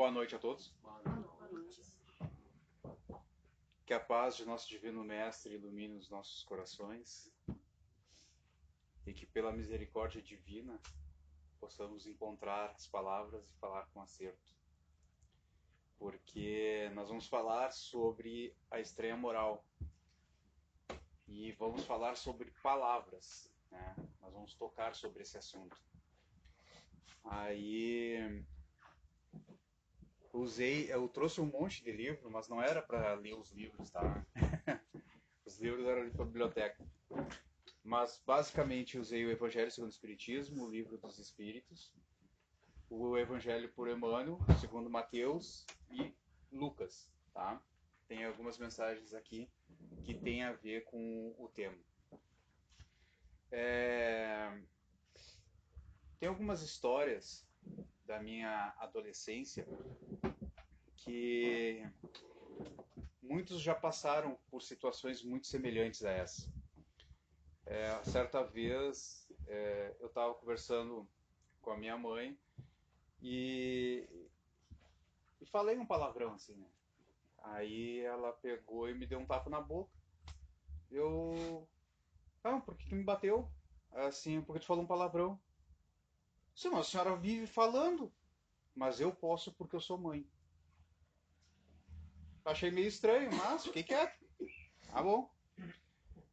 Boa 0.00 0.10
noite 0.10 0.34
a 0.34 0.38
todos. 0.38 0.74
Que 3.84 3.92
a 3.92 4.00
paz 4.00 4.34
de 4.34 4.46
nosso 4.46 4.66
Divino 4.66 5.04
Mestre 5.04 5.52
ilumine 5.52 5.98
os 5.98 6.08
nossos 6.08 6.42
corações 6.42 7.30
e 9.06 9.12
que, 9.12 9.26
pela 9.26 9.52
misericórdia 9.52 10.22
divina, 10.22 10.80
possamos 11.60 12.06
encontrar 12.06 12.70
as 12.70 12.86
palavras 12.86 13.46
e 13.50 13.58
falar 13.58 13.90
com 13.92 14.00
acerto. 14.00 14.56
Porque 15.98 16.90
nós 16.94 17.08
vamos 17.08 17.26
falar 17.26 17.70
sobre 17.70 18.56
a 18.70 18.80
estranha 18.80 19.18
moral 19.18 19.62
e 21.28 21.52
vamos 21.52 21.84
falar 21.84 22.16
sobre 22.16 22.50
palavras. 22.62 23.52
Né? 23.70 23.96
Nós 24.22 24.32
vamos 24.32 24.54
tocar 24.54 24.94
sobre 24.94 25.24
esse 25.24 25.36
assunto. 25.36 25.76
Aí 27.22 28.42
usei, 30.32 30.92
eu 30.92 31.08
trouxe 31.08 31.40
um 31.40 31.46
monte 31.46 31.82
de 31.82 31.92
livro, 31.92 32.30
mas 32.30 32.48
não 32.48 32.62
era 32.62 32.80
para 32.80 33.14
ler 33.14 33.34
os 33.34 33.50
livros, 33.52 33.90
tá? 33.90 34.26
os 35.44 35.58
livros 35.58 35.86
eram 35.86 36.02
ali 36.02 36.10
para 36.10 36.24
biblioteca. 36.24 36.84
Mas 37.82 38.22
basicamente 38.24 38.98
usei 38.98 39.24
o 39.24 39.30
Evangelho 39.30 39.70
segundo 39.70 39.90
o 39.90 39.92
Espiritismo, 39.92 40.64
o 40.64 40.70
Livro 40.70 40.98
dos 40.98 41.18
Espíritos, 41.18 41.92
o 42.88 43.16
Evangelho 43.16 43.68
por 43.72 43.88
Emmanuel, 43.88 44.38
segundo 44.60 44.90
Mateus 44.90 45.66
e 45.90 46.14
Lucas, 46.52 47.10
tá? 47.32 47.60
Tem 48.06 48.24
algumas 48.24 48.58
mensagens 48.58 49.14
aqui 49.14 49.48
que 50.04 50.14
tem 50.14 50.42
a 50.42 50.52
ver 50.52 50.84
com 50.84 51.34
o 51.38 51.48
tema. 51.48 51.78
É... 53.50 54.60
Tem 56.18 56.28
algumas 56.28 56.62
histórias 56.62 57.46
da 58.10 58.20
minha 58.20 58.74
adolescência 58.78 59.64
que 60.96 61.80
muitos 63.22 63.60
já 63.60 63.72
passaram 63.72 64.36
por 64.50 64.60
situações 64.62 65.22
muito 65.22 65.46
semelhantes 65.46 66.04
a 66.04 66.10
essa. 66.10 66.52
É, 67.64 68.02
certa 68.02 68.42
vez 68.42 69.28
é, 69.46 69.94
eu 70.00 70.08
estava 70.08 70.34
conversando 70.34 71.08
com 71.62 71.70
a 71.70 71.76
minha 71.76 71.96
mãe 71.96 72.36
e, 73.22 74.08
e 75.40 75.46
falei 75.46 75.78
um 75.78 75.86
palavrão 75.86 76.34
assim, 76.34 76.56
né? 76.56 76.66
Aí 77.44 78.00
ela 78.00 78.32
pegou 78.32 78.90
e 78.90 78.94
me 78.94 79.06
deu 79.06 79.20
um 79.20 79.26
tapa 79.26 79.48
na 79.48 79.60
boca. 79.60 79.92
Eu. 80.90 81.64
Ah, 82.42 82.58
por 82.58 82.76
que, 82.76 82.88
que 82.88 82.94
me 82.96 83.04
bateu? 83.04 83.48
Assim, 83.92 84.42
porque 84.42 84.58
tu 84.58 84.66
falou 84.66 84.82
um 84.82 84.88
palavrão. 84.88 85.40
Sim, 86.54 86.70
mas 86.70 86.86
a 86.86 86.90
senhora 86.90 87.16
vive 87.16 87.46
falando. 87.46 88.12
Mas 88.74 89.00
eu 89.00 89.12
posso 89.12 89.52
porque 89.52 89.76
eu 89.76 89.80
sou 89.80 89.98
mãe. 89.98 90.26
Achei 92.44 92.70
meio 92.70 92.88
estranho, 92.88 93.30
mas 93.32 93.64
fiquei 93.64 93.82
quieto. 93.82 94.18
Tá 94.90 95.02
bom. 95.02 95.30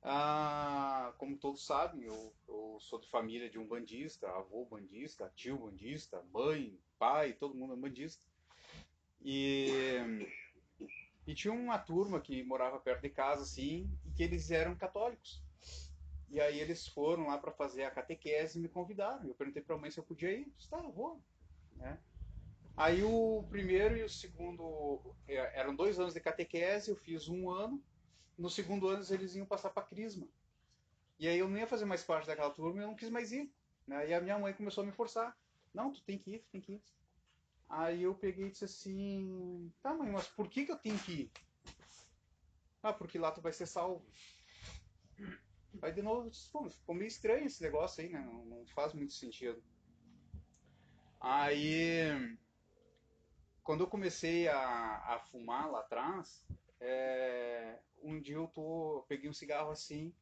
Ah, 0.02 1.14
como 1.18 1.38
todos 1.38 1.66
sabem, 1.66 2.04
eu, 2.04 2.34
eu, 2.48 2.78
sou 2.80 3.00
de 3.00 3.09
família 3.09 3.50
de 3.50 3.59
um 3.59 3.68
bandista, 3.68 4.30
avô 4.30 4.66
bandista, 4.66 5.32
tio 5.36 5.58
bandista, 5.58 6.24
mãe, 6.31 6.80
pai, 6.98 7.34
todo 7.34 7.56
mundo 7.56 7.74
é 7.74 7.76
bandista. 7.76 8.24
E, 9.22 9.68
e 11.26 11.36
tinha 11.36 11.54
uma 11.54 11.78
turma 11.78 12.22
que 12.22 12.42
morava 12.44 12.80
perto 12.80 13.02
de 13.02 13.09
casa, 13.09 13.44
assim, 13.44 13.92
e 14.06 14.12
que 14.12 14.24
eles 14.24 14.50
eram 14.50 14.76
católicos. 14.76 15.44
E 16.30 16.42
aí 16.42 16.59
eles 16.59 16.88
foram 16.88 17.28
lá 17.28 17.38
para 17.38 17.52
fazer 17.52 17.83
a 17.83 17.92
catequese 17.92 18.58
e 18.58 18.61
me 18.61 18.67
convidaram. 18.67 19.25
Eu 19.25 19.36
perguntei 19.36 19.61
para 19.61 19.75
a 19.75 19.80
mãe 19.80 19.89
se 19.89 20.00
eu 20.00 20.03
podia 20.03 20.31
ir. 20.31 20.52
Disse, 20.58 20.69
tá, 20.69 20.78
vou. 20.78 21.22
Né? 21.75 21.97
Aí 22.75 23.02
o 23.03 23.45
primeiro 23.50 23.97
e 23.97 24.03
o 24.03 24.09
segundo 24.09 25.16
é, 25.28 25.59
eram 25.59 25.75
dois 25.75 26.00
anos 26.00 26.14
de 26.14 26.19
catequese, 26.19 26.89
eu 26.89 26.95
fiz 26.95 27.28
um 27.28 27.50
ano. 27.50 27.81
No 28.38 28.50
segundo 28.50 28.88
ano 28.88 29.03
eles 29.09 29.36
iam 29.36 29.45
passar 29.45 29.69
para 29.69 29.88
crisma. 29.88 30.28
E 31.18 31.28
aí 31.28 31.40
eu 31.40 31.50
não 31.50 31.57
ia 31.57 31.66
fazer 31.66 31.85
mais 31.85 32.03
parte 32.03 32.28
daquela 32.28 32.52
turma 32.52 32.81
eu 32.81 32.88
não 32.88 32.96
quis 32.96 33.09
mais 33.09 33.31
ir. 33.31 33.52
Né? 33.88 34.09
E 34.09 34.13
a 34.13 34.22
minha 34.22 34.38
mãe 34.38 34.53
começou 34.53 34.84
a 34.84 34.85
me 34.85 34.91
forçar. 34.91 35.35
Não, 35.73 35.91
tu 35.91 36.03
tem 36.03 36.18
que 36.18 36.35
ir, 36.35 36.40
tu 36.40 36.50
tem 36.52 36.62
que 36.62 36.73
ir. 36.73 36.81
Aí 37.69 38.03
eu 38.03 38.13
peguei 38.13 38.47
e 38.47 38.52
disse 38.52 38.66
assim, 38.66 39.72
tá 39.81 39.94
mãe, 39.94 40.12
mas 40.12 40.28
por 40.28 40.47
que, 40.47 40.66
que 40.66 40.72
eu 40.72 40.78
tenho 40.78 40.97
que 41.00 41.12
ir? 41.12 41.31
Ah, 42.81 42.94
porque 42.94 43.18
lá 43.18 43.31
tu 43.31 43.41
vai 43.41 43.52
ser 43.52 43.66
salvo. 43.66 44.06
Aí 45.82 45.92
de 45.92 46.02
novo, 46.02 46.30
pô, 46.52 46.70
ficou 46.70 46.96
meio 46.96 47.08
estranho 47.08 47.46
esse 47.46 47.62
negócio 47.62 48.04
aí, 48.04 48.10
né? 48.10 48.20
Não, 48.20 48.46
não 48.46 48.66
faz 48.68 48.94
muito 48.94 49.14
sentido. 49.14 49.62
Aí, 51.20 52.38
quando 53.64 53.82
eu 53.82 53.88
comecei 53.88 54.48
a, 54.48 55.16
a 55.16 55.20
fumar 55.32 55.70
lá 55.70 55.80
atrás, 55.80 56.46
é, 56.80 57.80
um 58.02 58.20
dia 58.20 58.36
eu 58.36 58.48
tô, 58.48 59.06
peguei 59.08 59.30
um 59.30 59.34
cigarro 59.34 59.72
assim, 59.72 60.14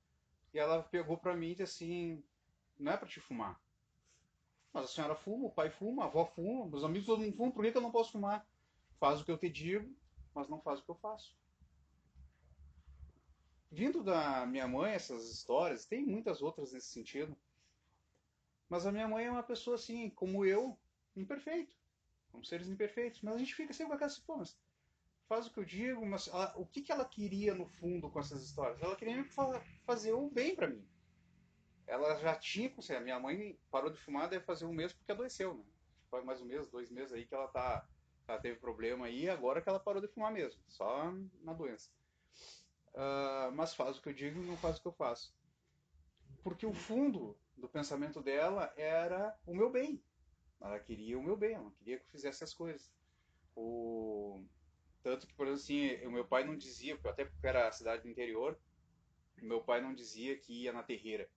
e 0.54 0.60
ela 0.60 0.84
pegou 0.84 1.18
pra 1.18 1.36
mim 1.36 1.52
e 1.52 1.56
disse 1.56 1.84
assim, 1.84 2.24
não 2.80 2.94
é 2.94 2.98
pra 2.98 3.08
te 3.08 3.20
fumar. 3.20 3.60
Mas 4.74 4.86
a 4.86 4.88
senhora 4.88 5.16
fuma, 5.16 5.48
o 5.48 5.52
pai 5.52 5.70
fuma, 5.70 6.04
a 6.04 6.08
avó 6.08 6.26
fuma, 6.26 6.68
meus 6.68 6.84
amigos 6.84 7.06
todo 7.06 7.22
mundo 7.22 7.36
fuma, 7.36 7.52
por 7.52 7.64
que, 7.64 7.72
que 7.72 7.78
eu 7.78 7.82
não 7.82 7.92
posso 7.92 8.12
fumar? 8.12 8.46
Faz 9.00 9.22
o 9.22 9.26
que 9.26 9.32
eu 9.32 9.38
te 9.38 9.50
digo, 9.50 9.94
mas 10.34 10.50
não 10.50 10.62
faz 10.62 10.80
o 10.80 10.84
que 10.84 10.92
eu 10.92 10.96
faço 10.96 11.36
vindo 13.75 14.02
da 14.02 14.46
minha 14.46 14.68
mãe 14.68 14.94
essas 14.94 15.30
histórias, 15.30 15.86
tem 15.86 16.06
muitas 16.06 16.41
outras 16.41 16.72
nesse 16.72 16.88
sentido. 16.88 17.36
Mas 18.69 18.86
a 18.86 18.91
minha 18.91 19.08
mãe 19.08 19.25
é 19.25 19.31
uma 19.31 19.44
pessoa 19.44 19.75
assim, 19.75 20.09
como 20.12 20.46
eu, 20.46 20.80
imperfeito. 21.13 21.75
Somos 22.31 22.47
seres 22.47 22.69
imperfeitos. 22.69 23.22
Mas 23.22 23.36
a 23.36 23.38
gente 23.38 23.53
fica 23.53 23.74
sempre 23.74 23.90
com 23.90 23.96
aquela 23.96 24.09
assim, 24.09 24.22
pô, 24.25 24.38
mas 24.38 24.58
faz 25.28 25.47
o 25.47 25.52
que 25.52 25.59
eu 25.59 25.66
digo, 25.66 26.06
mas 26.06 26.28
ela, 26.30 26.53
o 26.58 26.66
que, 26.66 26.81
que 26.81 26.91
ela 26.91 27.03
queria 27.03 27.53
no 27.53 27.66
fundo 27.66 28.09
com 28.09 28.19
essas 28.19 28.44
histórias? 28.44 28.81
Ela 28.81 28.96
queria 28.96 29.25
fazer 29.84 30.13
o 30.13 30.30
bem 30.30 30.56
para 30.56 30.69
mim. 30.69 30.88
Ela 31.86 32.18
já 32.18 32.34
tinha, 32.36 32.74
a 32.97 33.02
minha 33.02 33.19
mãe 33.19 33.59
parou 33.69 33.92
de 33.92 34.00
fumar, 34.00 34.30
deve 34.30 34.46
fazer 34.46 34.66
um 34.66 34.74
mês 34.74 34.94
porque 34.94 35.12
adoeceu, 35.12 35.53
né? 35.53 35.66
Foi 36.09 36.24
mais 36.24 36.42
um 36.42 36.46
mês, 36.46 36.69
dois 36.69 36.90
meses 36.90 37.12
aí 37.12 37.25
que 37.25 37.36
ela 37.36 37.50
tá, 37.50 37.86
ela 38.25 38.40
teve 38.40 38.57
problema 38.57 39.07
aí, 39.07 39.30
agora 39.30 39.62
que 39.62 39.68
ela 39.68 39.80
parou 39.80 40.02
de 40.02 40.07
fumar 40.07 40.31
mesmo, 40.31 40.62
só 40.69 41.12
na 41.42 41.53
doença 41.53 41.92
uh, 42.95 43.51
mas 43.53 43.75
faz 43.75 43.97
o 43.97 44.01
que 44.01 44.09
eu 44.09 44.13
digo 44.13 44.41
e 44.41 44.45
não 44.45 44.57
faz 44.57 44.78
o 44.78 44.81
que 44.81 44.88
eu 44.88 44.94
faço. 44.94 45.33
Porque 46.44 46.66
o 46.66 46.73
fundo 46.73 47.38
do 47.56 47.69
pensamento 47.69 48.22
dela 48.22 48.73
era 48.75 49.38
o 49.45 49.53
meu 49.56 49.69
bem. 49.69 50.01
Ela 50.59 50.79
queria 50.79 51.17
o 51.17 51.23
meu 51.23 51.38
bem, 51.38 51.53
ela 51.53 51.72
queria 51.72 51.97
que 51.97 52.06
eu 52.06 52.09
fizesse 52.09 52.44
as 52.44 52.53
coisas. 52.53 52.91
O... 53.56 54.44
Tanto 55.03 55.28
que, 55.28 55.33
por 55.33 55.47
exemplo, 55.47 55.63
assim, 55.63 56.06
o 56.07 56.11
meu 56.11 56.25
pai 56.25 56.44
não 56.44 56.56
dizia, 56.56 57.00
até 57.06 57.25
porque 57.25 57.45
era 57.45 57.67
a 57.67 57.72
cidade 57.72 58.03
do 58.03 58.09
interior, 58.09 58.57
meu 59.41 59.62
pai 59.62 59.81
não 59.81 59.94
dizia 59.94 60.38
que 60.38 60.63
ia 60.63 60.73
na 60.73 60.81
terreira. 60.81 61.29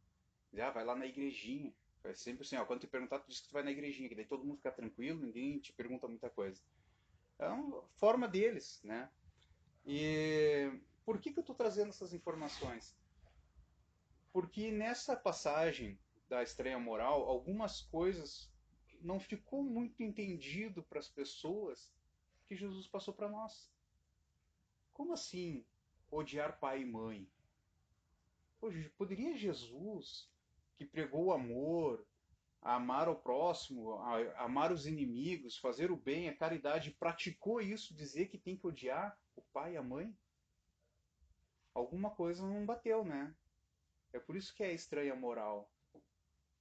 Dizia, 0.50 0.68
ah, 0.68 0.70
vai 0.70 0.84
lá 0.84 0.94
na 0.96 1.06
igrejinha. 1.06 1.74
É 2.04 2.14
sempre 2.14 2.42
assim, 2.42 2.56
ó, 2.56 2.64
quando 2.64 2.80
te 2.80 2.86
perguntar, 2.86 3.18
tu 3.18 3.28
diz 3.28 3.40
que 3.40 3.48
tu 3.48 3.52
vai 3.52 3.62
na 3.62 3.70
igrejinha, 3.70 4.08
que 4.08 4.14
daí 4.14 4.24
todo 4.24 4.44
mundo 4.44 4.56
fica 4.56 4.72
tranquilo, 4.72 5.20
ninguém 5.20 5.58
te 5.58 5.72
pergunta 5.72 6.08
muita 6.08 6.30
coisa. 6.30 6.62
É 7.38 7.48
uma 7.48 7.82
forma 7.96 8.26
deles, 8.26 8.80
né? 8.82 9.10
E 9.84 10.70
por 11.08 11.18
que, 11.18 11.32
que 11.32 11.38
eu 11.38 11.40
estou 11.40 11.56
trazendo 11.56 11.88
essas 11.88 12.12
informações? 12.12 12.94
Porque 14.30 14.70
nessa 14.70 15.16
passagem 15.16 15.98
da 16.28 16.42
estreia 16.42 16.78
moral, 16.78 17.22
algumas 17.22 17.80
coisas 17.80 18.52
não 19.00 19.18
ficou 19.18 19.64
muito 19.64 20.02
entendido 20.02 20.82
para 20.82 20.98
as 20.98 21.08
pessoas 21.08 21.90
que 22.46 22.54
Jesus 22.54 22.86
passou 22.86 23.14
para 23.14 23.26
nós. 23.26 23.72
Como 24.92 25.14
assim 25.14 25.64
odiar 26.10 26.60
pai 26.60 26.82
e 26.82 26.84
mãe? 26.84 27.26
Hoje, 28.60 28.90
poderia 28.98 29.34
Jesus, 29.34 30.30
que 30.76 30.84
pregou 30.84 31.28
o 31.28 31.32
amor, 31.32 32.06
amar 32.60 33.08
o 33.08 33.16
próximo, 33.16 33.94
amar 34.36 34.70
os 34.70 34.86
inimigos, 34.86 35.56
fazer 35.56 35.90
o 35.90 35.96
bem, 35.96 36.28
a 36.28 36.36
caridade, 36.36 36.90
praticou 36.90 37.62
isso, 37.62 37.94
dizer 37.94 38.26
que 38.26 38.36
tem 38.36 38.58
que 38.58 38.66
odiar 38.66 39.18
o 39.34 39.40
pai 39.40 39.72
e 39.72 39.76
a 39.78 39.82
mãe? 39.82 40.14
Alguma 41.78 42.10
coisa 42.10 42.46
não 42.46 42.66
bateu, 42.66 43.04
né? 43.04 43.34
É 44.12 44.18
por 44.18 44.36
isso 44.36 44.54
que 44.54 44.62
é 44.62 44.72
estranha 44.72 45.14
moral. 45.14 45.70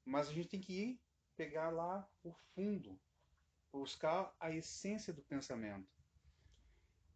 Mas 0.05 0.29
a 0.29 0.33
gente 0.33 0.47
tem 0.47 0.61
que 0.61 0.73
ir 0.73 1.01
pegar 1.35 1.69
lá 1.69 2.07
o 2.23 2.33
fundo, 2.53 2.99
buscar 3.71 4.33
a 4.39 4.51
essência 4.51 5.13
do 5.13 5.21
pensamento. 5.21 5.87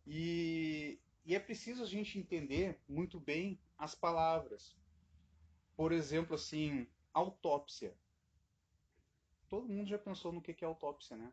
E, 0.06 1.00
e 1.25 1.36
é 1.36 1.39
preciso 1.39 1.83
a 1.83 1.88
gente 1.88 2.19
entender 2.19 2.80
muito 2.88 3.19
bem 3.19 3.59
as 3.77 3.95
palavras. 3.95 4.75
Por 5.75 5.92
exemplo, 5.92 6.36
assim, 6.36 6.88
autópsia. 7.13 7.95
Todo 9.48 9.69
mundo 9.69 9.88
já 9.88 9.98
pensou 9.98 10.31
no 10.31 10.42
que 10.42 10.63
é 10.63 10.68
autópsia, 10.68 11.18
né? 11.18 11.31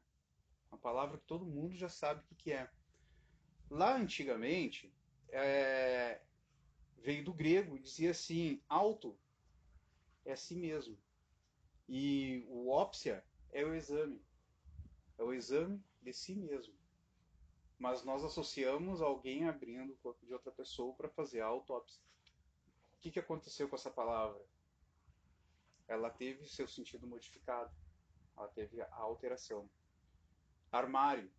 Uma 0.70 0.78
palavra 0.78 1.18
que 1.18 1.24
todo 1.24 1.46
mundo 1.46 1.74
já 1.74 1.88
sabe 1.88 2.22
o 2.30 2.34
que 2.34 2.52
é. 2.52 2.70
Lá 3.70 3.94
antigamente, 3.96 4.92
é, 5.30 6.20
veio 7.02 7.24
do 7.24 7.32
grego 7.32 7.76
e 7.76 7.80
dizia 7.80 8.10
assim: 8.10 8.62
auto 8.68 9.18
é 10.24 10.36
si 10.36 10.54
mesmo. 10.54 10.98
E 11.88 12.44
o 12.48 12.68
ópsia 12.68 13.24
é 13.50 13.64
o 13.64 13.74
exame. 13.74 14.22
É 15.16 15.22
o 15.22 15.32
exame 15.32 15.82
de 16.02 16.12
si 16.12 16.34
mesmo. 16.34 16.76
mas 17.78 18.02
nós 18.02 18.24
associamos 18.24 19.00
alguém 19.00 19.48
abrindo 19.48 19.92
o 19.92 19.96
corpo 19.98 20.26
de 20.26 20.32
outra 20.32 20.50
pessoa 20.50 20.94
para 20.94 21.08
fazer 21.08 21.40
a 21.40 21.46
autópsia. 21.46 22.02
O 22.96 23.00
que, 23.00 23.10
que 23.12 23.20
aconteceu 23.20 23.68
com 23.68 23.76
essa 23.76 23.90
palavra? 23.90 24.44
Ela 25.86 26.10
teve 26.10 26.44
seu 26.46 26.66
sentido 26.66 27.06
modificado, 27.06 27.72
ela 28.36 28.48
teve 28.48 28.80
a 28.80 28.94
alteração. 28.96 29.70
Armário. 30.72 31.30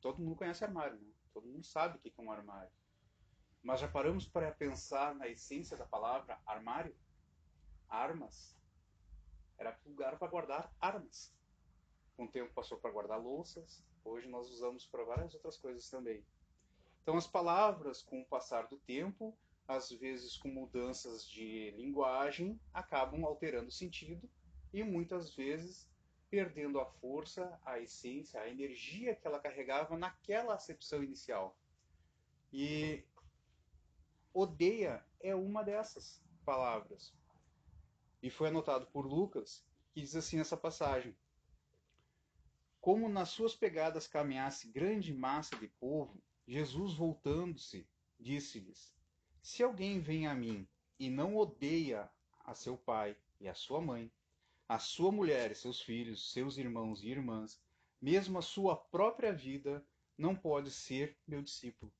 Todo 0.00 0.22
mundo 0.22 0.36
conhece 0.36 0.62
armário, 0.64 1.00
né? 1.00 1.12
todo 1.32 1.48
mundo 1.48 1.64
sabe 1.64 1.96
o 1.96 2.00
que 2.00 2.12
é 2.16 2.22
um 2.22 2.30
armário. 2.30 2.70
Mas 3.62 3.80
já 3.80 3.86
paramos 3.86 4.26
para 4.26 4.50
pensar 4.50 5.14
na 5.14 5.28
essência 5.28 5.76
da 5.76 5.86
palavra 5.86 6.38
armário? 6.44 6.94
Armas. 7.88 8.56
Era 9.56 9.78
lugar 9.86 10.18
para 10.18 10.28
guardar 10.28 10.74
armas. 10.80 11.32
Com 12.16 12.24
o 12.24 12.28
tempo 12.28 12.52
passou 12.52 12.78
para 12.78 12.90
guardar 12.90 13.20
louças, 13.20 13.82
hoje 14.04 14.28
nós 14.28 14.50
usamos 14.50 14.84
para 14.86 15.04
várias 15.04 15.32
outras 15.34 15.56
coisas 15.56 15.88
também. 15.88 16.24
Então 17.02 17.16
as 17.16 17.26
palavras, 17.26 18.02
com 18.02 18.20
o 18.20 18.26
passar 18.26 18.66
do 18.66 18.78
tempo, 18.78 19.36
às 19.66 19.90
vezes 19.90 20.36
com 20.36 20.48
mudanças 20.48 21.28
de 21.28 21.70
linguagem, 21.72 22.60
acabam 22.74 23.24
alterando 23.24 23.68
o 23.68 23.72
sentido 23.72 24.28
e 24.72 24.82
muitas 24.82 25.34
vezes 25.34 25.88
perdendo 26.28 26.80
a 26.80 26.86
força, 26.86 27.60
a 27.64 27.78
essência, 27.78 28.40
a 28.40 28.48
energia 28.48 29.14
que 29.14 29.26
ela 29.26 29.38
carregava 29.38 29.96
naquela 29.96 30.54
acepção 30.54 31.02
inicial. 31.04 31.56
E 32.52 33.04
odeia 34.34 35.04
é 35.20 35.34
uma 35.34 35.62
dessas 35.62 36.22
palavras. 36.44 37.12
E 38.22 38.30
foi 38.30 38.48
anotado 38.48 38.86
por 38.86 39.06
Lucas, 39.06 39.64
que 39.92 40.00
diz 40.00 40.14
assim 40.16 40.38
essa 40.40 40.56
passagem: 40.56 41.16
Como 42.80 43.08
nas 43.08 43.30
suas 43.30 43.54
pegadas 43.54 44.06
caminhasse 44.06 44.68
grande 44.68 45.12
massa 45.12 45.56
de 45.56 45.68
povo, 45.68 46.22
Jesus 46.46 46.94
voltando-se, 46.94 47.86
disse-lhes: 48.18 48.94
Se 49.42 49.62
alguém 49.62 50.00
vem 50.00 50.26
a 50.26 50.34
mim 50.34 50.68
e 50.98 51.10
não 51.10 51.36
odeia 51.36 52.10
a 52.40 52.54
seu 52.54 52.76
pai 52.76 53.16
e 53.40 53.48
a 53.48 53.54
sua 53.54 53.80
mãe, 53.80 54.10
a 54.68 54.78
sua 54.78 55.12
mulher 55.12 55.50
e 55.50 55.54
seus 55.54 55.80
filhos, 55.80 56.32
seus 56.32 56.56
irmãos 56.56 57.02
e 57.02 57.08
irmãs, 57.08 57.60
mesmo 58.00 58.38
a 58.38 58.42
sua 58.42 58.76
própria 58.76 59.32
vida, 59.32 59.84
não 60.16 60.34
pode 60.34 60.70
ser 60.70 61.16
meu 61.26 61.42
discípulo. 61.42 61.92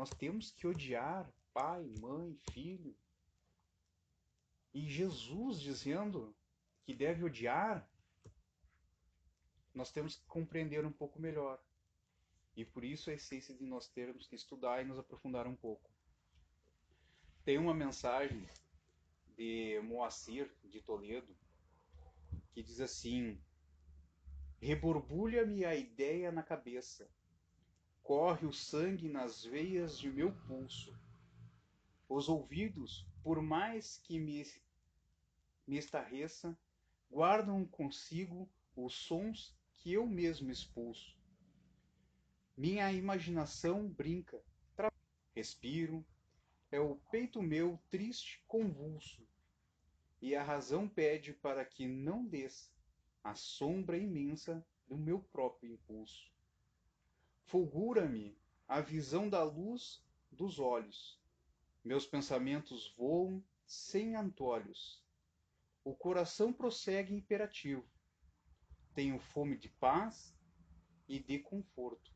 Nós 0.00 0.08
temos 0.08 0.50
que 0.50 0.66
odiar 0.66 1.30
pai, 1.52 1.86
mãe, 2.00 2.34
filho. 2.52 2.96
E 4.72 4.88
Jesus 4.88 5.60
dizendo 5.60 6.34
que 6.86 6.94
deve 6.94 7.22
odiar 7.22 7.86
nós 9.74 9.92
temos 9.92 10.16
que 10.16 10.24
compreender 10.24 10.86
um 10.86 10.90
pouco 10.90 11.20
melhor. 11.20 11.62
E 12.56 12.64
por 12.64 12.82
isso 12.82 13.10
a 13.10 13.12
essência 13.12 13.54
de 13.54 13.66
nós 13.66 13.88
termos 13.88 14.26
que 14.26 14.34
estudar 14.34 14.80
e 14.80 14.86
nos 14.86 14.98
aprofundar 14.98 15.46
um 15.46 15.54
pouco. 15.54 15.90
Tem 17.44 17.58
uma 17.58 17.74
mensagem 17.74 18.48
de 19.36 19.82
Moacir 19.84 20.50
de 20.64 20.80
Toledo 20.80 21.36
que 22.54 22.62
diz 22.62 22.80
assim: 22.80 23.38
Reborbulha-me 24.62 25.66
a 25.66 25.74
ideia 25.74 26.32
na 26.32 26.42
cabeça, 26.42 27.06
corre 28.10 28.44
o 28.44 28.52
sangue 28.52 29.08
nas 29.08 29.44
veias 29.44 29.96
de 29.96 30.10
meu 30.10 30.32
pulso. 30.32 30.92
Os 32.08 32.28
ouvidos, 32.28 33.06
por 33.22 33.40
mais 33.40 33.98
que 33.98 34.18
me, 34.18 34.44
me 35.64 35.78
estarreça, 35.78 36.58
guardam 37.08 37.64
consigo 37.64 38.50
os 38.74 38.96
sons 38.96 39.56
que 39.76 39.92
eu 39.92 40.08
mesmo 40.08 40.50
expulso. 40.50 41.16
Minha 42.56 42.92
imaginação 42.92 43.88
brinca, 43.88 44.42
respiro, 45.32 46.04
é 46.72 46.80
o 46.80 46.96
peito 47.12 47.40
meu 47.40 47.78
triste, 47.90 48.42
convulso, 48.48 49.24
e 50.20 50.34
a 50.34 50.42
razão 50.42 50.88
pede 50.88 51.32
para 51.32 51.64
que 51.64 51.86
não 51.86 52.26
desça 52.26 52.72
a 53.22 53.36
sombra 53.36 53.96
imensa 53.96 54.66
do 54.88 54.96
meu 54.96 55.20
próprio 55.20 55.72
impulso. 55.72 56.29
Fulgura-me 57.50 58.38
a 58.68 58.80
visão 58.80 59.28
da 59.28 59.42
luz 59.42 60.00
dos 60.30 60.60
olhos, 60.60 61.20
meus 61.82 62.06
pensamentos 62.06 62.94
voam 62.96 63.44
sem 63.66 64.14
antolhos. 64.14 65.04
O 65.82 65.92
coração 65.92 66.52
prossegue 66.52 67.12
imperativo, 67.12 67.84
tenho 68.94 69.18
fome 69.18 69.58
de 69.58 69.68
paz 69.68 70.32
e 71.08 71.18
de 71.18 71.40
conforto. 71.40 72.14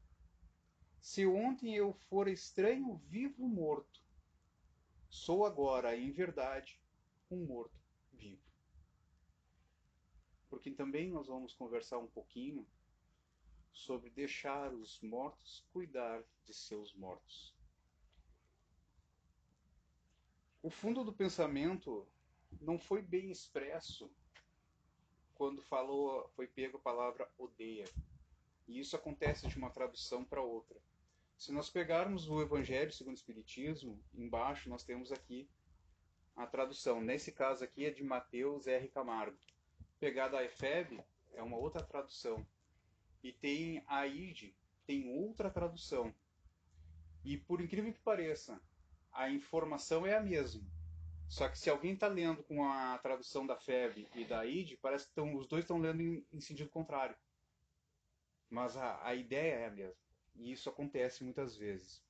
Se 1.01 1.27
ontem 1.27 1.75
eu 1.75 1.93
fora 1.93 2.31
estranho, 2.31 2.95
vivo 3.09 3.49
morto, 3.49 4.01
sou 5.11 5.45
agora, 5.45 5.97
em 5.97 6.13
verdade, 6.13 6.81
um 7.29 7.45
morto 7.45 7.83
vivo. 8.13 8.49
Porque 10.49 10.71
também 10.71 11.11
nós 11.11 11.27
vamos 11.27 11.53
conversar 11.55 11.99
um 11.99 12.07
pouquinho 12.07 12.65
sobre 13.75 14.09
deixar 14.09 14.73
os 14.73 15.00
mortos 15.03 15.67
cuidar 15.73 16.23
de 16.44 16.55
seus 16.55 16.94
mortos. 16.94 17.55
O 20.62 20.71
fundo 20.71 21.05
do 21.05 21.12
pensamento 21.12 22.09
não 22.61 22.79
foi 22.79 23.03
bem 23.03 23.31
expresso 23.31 24.11
quando 25.35 25.61
falou, 25.61 26.26
foi 26.35 26.47
pego 26.47 26.79
a 26.79 26.81
palavra 26.81 27.29
odeia. 27.37 27.85
E 28.67 28.79
isso 28.79 28.97
acontece 28.97 29.47
de 29.49 29.59
uma 29.59 29.69
tradução 29.69 30.25
para 30.25 30.41
outra. 30.41 30.81
Se 31.37 31.53
nós 31.53 31.69
pegarmos 31.69 32.29
o 32.31 32.41
Evangelho 32.41 32.93
segundo 32.93 33.15
o 33.15 33.19
Espiritismo, 33.19 34.03
embaixo 34.15 34.70
nós 34.70 34.85
temos 34.85 35.12
aqui 35.12 35.49
a 36.37 36.47
tradução. 36.47 37.00
Nesse 37.00 37.32
caso 37.32 37.65
aqui 37.65 37.85
é 37.85 37.91
de 37.91 38.03
Mateus 38.03 38.67
R. 38.67 38.88
Camargo. 38.88 39.37
Pegada 39.99 40.38
a 40.38 40.44
EFEB 40.44 41.03
é 41.32 41.43
uma 41.43 41.56
outra 41.56 41.82
tradução. 41.82 42.47
E 43.25 43.32
tem 43.32 43.82
a 43.87 44.06
ID, 44.06 44.53
tem 44.87 45.09
outra 45.19 45.50
tradução. 45.50 46.15
E 47.25 47.38
por 47.38 47.62
incrível 47.62 47.91
que 47.91 48.00
pareça, 48.00 48.61
a 49.11 49.31
informação 49.31 50.06
é 50.06 50.15
a 50.15 50.21
mesma. 50.21 50.62
Só 51.26 51.49
que 51.49 51.59
se 51.59 51.71
alguém 51.71 51.94
está 51.94 52.06
lendo 52.06 52.43
com 52.43 52.62
a 52.69 52.99
tradução 52.99 53.47
da 53.47 53.56
FEB 53.56 54.06
e 54.15 54.26
da 54.26 54.44
ID, 54.44 54.79
parece 54.79 55.06
que 55.09 55.15
tão, 55.15 55.35
os 55.37 55.47
dois 55.47 55.65
estão 55.65 55.79
lendo 55.79 56.03
em, 56.03 56.26
em, 56.31 56.41
sentido 56.41 56.69
contrário. 56.69 57.17
Mas 58.50 58.76
a, 58.76 59.03
a 59.03 59.15
ideia 59.15 59.55
é 59.55 59.67
a 59.69 59.70
mesma. 59.70 59.96
E 60.37 60.53
isso 60.53 60.69
acontece 60.69 61.25
muitas 61.25 61.56
vezes. 61.56 62.05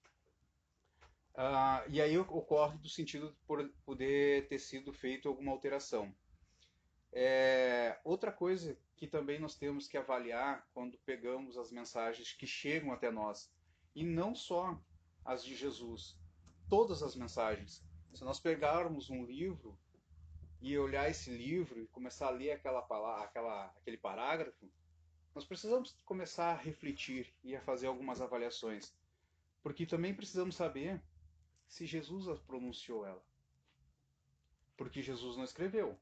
Uh, 1.35 1.89
e 1.91 2.03
aí 2.03 2.19
ocorre 2.19 2.77
do 2.79 2.89
sentido 2.89 3.31
de 3.31 3.73
poder 3.85 4.49
ter 4.49 4.59
sido 4.59 4.93
feito 4.93 5.29
alguma 5.29 5.53
alteração. 5.53 6.13
É, 7.17 7.97
outra 8.03 8.33
coisa 8.33 8.77
que 8.97 9.07
também 9.07 9.39
nós 9.39 9.55
temos 9.55 9.87
que 9.87 9.97
avaliar 9.97 10.69
quando 10.75 10.99
pegamos 10.99 11.57
as 11.57 11.71
mensagens 11.71 12.33
que 12.33 12.45
chegam 12.45 12.93
até 12.93 13.09
nós, 13.09 13.49
e 13.95 14.03
não 14.03 14.35
só 14.35 14.77
as 15.25 15.45
de 15.45 15.55
Jesus, 15.55 16.19
todas 16.69 17.05
as 17.05 17.15
mensagens. 17.15 17.85
Se 18.13 18.25
nós 18.25 18.41
pegarmos 18.41 19.11
um 19.11 19.25
livro 19.25 19.79
e 20.61 20.77
olhar 20.77 21.09
esse 21.09 21.31
livro 21.31 21.81
e 21.81 21.87
começar 21.87 22.27
a 22.27 22.31
ler 22.31 22.51
aquela 22.51 22.83
palavra, 22.83 23.25
aquela, 23.27 23.67
aquele 23.67 23.97
parágrafo, 23.97 24.69
nós 25.33 25.45
precisamos 25.45 25.97
começar 26.05 26.51
a 26.51 26.57
refletir 26.57 27.33
e 27.45 27.55
a 27.55 27.61
fazer 27.61 27.87
algumas 27.87 28.21
avaliações. 28.21 28.93
Porque 29.63 29.87
também 29.87 30.15
precisamos 30.15 30.57
saber 30.57 31.01
se 31.69 31.87
Jesus 31.87 32.39
pronunciou 32.41 33.07
ela. 33.07 33.23
Porque 34.77 35.01
Jesus 35.01 35.37
não 35.37 35.45
escreveu. 35.45 35.97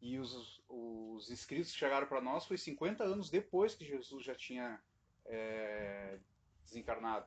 E 0.00 0.18
os, 0.18 0.62
os 0.68 1.30
escritos 1.30 1.72
que 1.72 1.78
chegaram 1.78 2.06
para 2.06 2.20
nós 2.20 2.46
foi 2.46 2.56
50 2.56 3.04
anos 3.04 3.28
depois 3.28 3.74
que 3.74 3.84
Jesus 3.84 4.24
já 4.24 4.34
tinha 4.34 4.82
é, 5.26 6.18
desencarnado. 6.64 7.26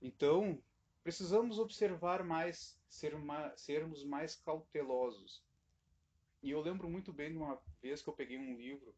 Então, 0.00 0.62
precisamos 1.02 1.58
observar 1.58 2.22
mais, 2.22 2.80
ser 2.88 3.14
uma, 3.14 3.54
sermos 3.56 4.04
mais 4.04 4.36
cautelosos. 4.36 5.44
E 6.42 6.50
eu 6.50 6.60
lembro 6.60 6.88
muito 6.88 7.12
bem 7.12 7.30
de 7.30 7.36
uma 7.36 7.60
vez 7.82 8.00
que 8.00 8.08
eu 8.08 8.14
peguei 8.14 8.38
um 8.38 8.56
livro 8.56 8.94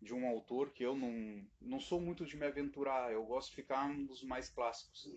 de 0.00 0.14
um 0.14 0.26
autor 0.26 0.70
que 0.70 0.82
eu 0.82 0.94
não, 0.96 1.46
não 1.60 1.78
sou 1.80 2.00
muito 2.00 2.24
de 2.24 2.36
me 2.36 2.46
aventurar, 2.46 3.12
eu 3.12 3.24
gosto 3.24 3.50
de 3.50 3.56
ficar 3.56 3.88
nos 3.88 4.22
mais 4.22 4.48
clássicos. 4.48 5.08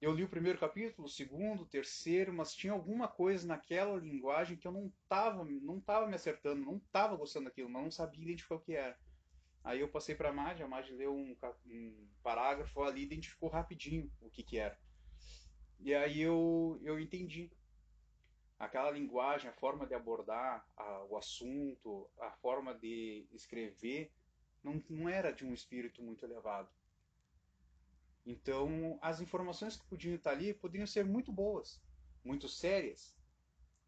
Eu 0.00 0.12
li 0.12 0.22
o 0.22 0.28
primeiro 0.28 0.60
capítulo, 0.60 1.08
o 1.08 1.10
segundo, 1.10 1.62
o 1.62 1.66
terceiro, 1.66 2.32
mas 2.32 2.54
tinha 2.54 2.72
alguma 2.72 3.08
coisa 3.08 3.46
naquela 3.46 3.98
linguagem 3.98 4.56
que 4.56 4.66
eu 4.66 4.70
não 4.70 4.92
estava 5.02 5.44
não 5.44 5.80
tava 5.80 6.06
me 6.06 6.14
acertando, 6.14 6.64
não 6.64 6.76
estava 6.76 7.16
gostando 7.16 7.46
daquilo, 7.46 7.68
mas 7.68 7.82
não 7.82 7.90
sabia 7.90 8.22
identificar 8.22 8.54
o 8.54 8.60
que 8.60 8.74
era. 8.74 8.96
Aí 9.64 9.80
eu 9.80 9.88
passei 9.88 10.14
para 10.14 10.28
a 10.28 10.32
Madi, 10.32 10.62
a 10.62 10.68
Madi 10.68 10.92
leu 10.92 11.12
um, 11.12 11.36
um 11.66 12.08
parágrafo 12.22 12.80
ali 12.82 13.00
e 13.00 13.04
identificou 13.04 13.48
rapidinho 13.48 14.10
o 14.20 14.30
que, 14.30 14.44
que 14.44 14.56
era. 14.56 14.78
E 15.80 15.92
aí 15.92 16.20
eu, 16.20 16.78
eu 16.82 16.98
entendi. 17.00 17.50
Aquela 18.56 18.90
linguagem, 18.90 19.50
a 19.50 19.52
forma 19.52 19.86
de 19.86 19.94
abordar 19.94 20.64
a, 20.76 21.04
o 21.04 21.16
assunto, 21.16 22.08
a 22.20 22.30
forma 22.32 22.72
de 22.74 23.26
escrever, 23.32 24.12
não, 24.62 24.82
não 24.88 25.08
era 25.08 25.32
de 25.32 25.44
um 25.44 25.52
espírito 25.52 26.02
muito 26.02 26.24
elevado. 26.24 26.68
Então, 28.28 28.98
as 29.00 29.22
informações 29.22 29.74
que 29.74 29.86
podiam 29.86 30.14
estar 30.14 30.32
ali 30.32 30.52
poderiam 30.52 30.86
ser 30.86 31.02
muito 31.02 31.32
boas, 31.32 31.82
muito 32.22 32.46
sérias, 32.46 33.16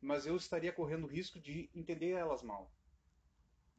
mas 0.01 0.25
eu 0.25 0.35
estaria 0.35 0.73
correndo 0.73 1.05
o 1.05 1.07
risco 1.07 1.39
de 1.39 1.69
entender 1.75 2.13
elas 2.13 2.43
mal. 2.43 2.73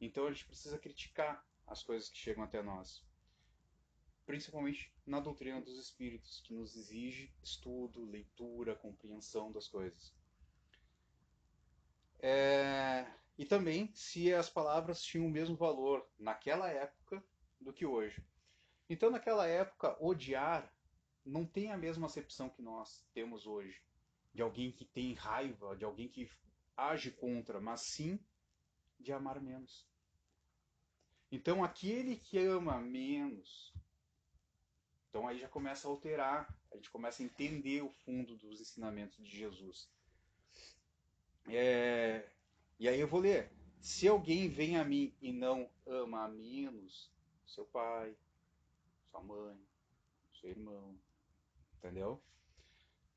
Então, 0.00 0.24
a 0.24 0.30
gente 0.30 0.46
precisa 0.46 0.78
criticar 0.78 1.44
as 1.66 1.82
coisas 1.82 2.08
que 2.08 2.16
chegam 2.16 2.44
até 2.44 2.62
nós, 2.62 3.04
principalmente 4.24 4.94
na 5.04 5.18
doutrina 5.18 5.60
dos 5.60 5.76
espíritos, 5.76 6.40
que 6.42 6.54
nos 6.54 6.76
exige 6.76 7.34
estudo, 7.42 8.04
leitura, 8.04 8.76
compreensão 8.76 9.50
das 9.50 9.66
coisas. 9.66 10.14
É... 12.20 13.04
E 13.36 13.44
também 13.44 13.92
se 13.96 14.32
as 14.32 14.48
palavras 14.48 15.02
tinham 15.02 15.26
o 15.26 15.30
mesmo 15.30 15.56
valor 15.56 16.08
naquela 16.16 16.68
época 16.68 17.20
do 17.60 17.72
que 17.72 17.84
hoje. 17.84 18.24
Então, 18.88 19.10
naquela 19.10 19.46
época, 19.46 19.96
odiar 20.00 20.72
não 21.24 21.46
tem 21.46 21.70
a 21.70 21.76
mesma 21.76 22.06
acepção 22.06 22.50
que 22.50 22.62
nós 22.62 23.04
temos 23.14 23.46
hoje, 23.46 23.80
de 24.34 24.42
alguém 24.42 24.72
que 24.72 24.84
tem 24.84 25.14
raiva, 25.14 25.76
de 25.76 25.84
alguém 25.84 26.08
que 26.08 26.30
age 26.76 27.10
contra, 27.10 27.60
mas 27.60 27.82
sim 27.82 28.18
de 28.98 29.12
amar 29.12 29.40
menos. 29.40 29.86
Então, 31.30 31.64
aquele 31.64 32.16
que 32.16 32.38
ama 32.38 32.78
menos, 32.80 33.72
então 35.08 35.28
aí 35.28 35.38
já 35.38 35.48
começa 35.48 35.86
a 35.86 35.90
alterar, 35.90 36.54
a 36.70 36.76
gente 36.76 36.90
começa 36.90 37.22
a 37.22 37.26
entender 37.26 37.82
o 37.82 37.90
fundo 37.90 38.36
dos 38.36 38.60
ensinamentos 38.60 39.16
de 39.16 39.36
Jesus. 39.36 39.88
É, 41.48 42.28
e 42.78 42.88
aí 42.88 42.98
eu 42.98 43.08
vou 43.08 43.20
ler. 43.20 43.50
Se 43.80 44.08
alguém 44.08 44.48
vem 44.48 44.78
a 44.78 44.84
mim 44.84 45.14
e 45.20 45.32
não 45.32 45.68
ama 45.86 46.24
a 46.24 46.28
menos 46.28 47.10
seu 47.46 47.64
pai, 47.66 48.16
sua 49.12 49.22
mãe, 49.22 49.60
seu 50.40 50.50
irmão, 50.50 50.98
entendeu? 51.76 52.20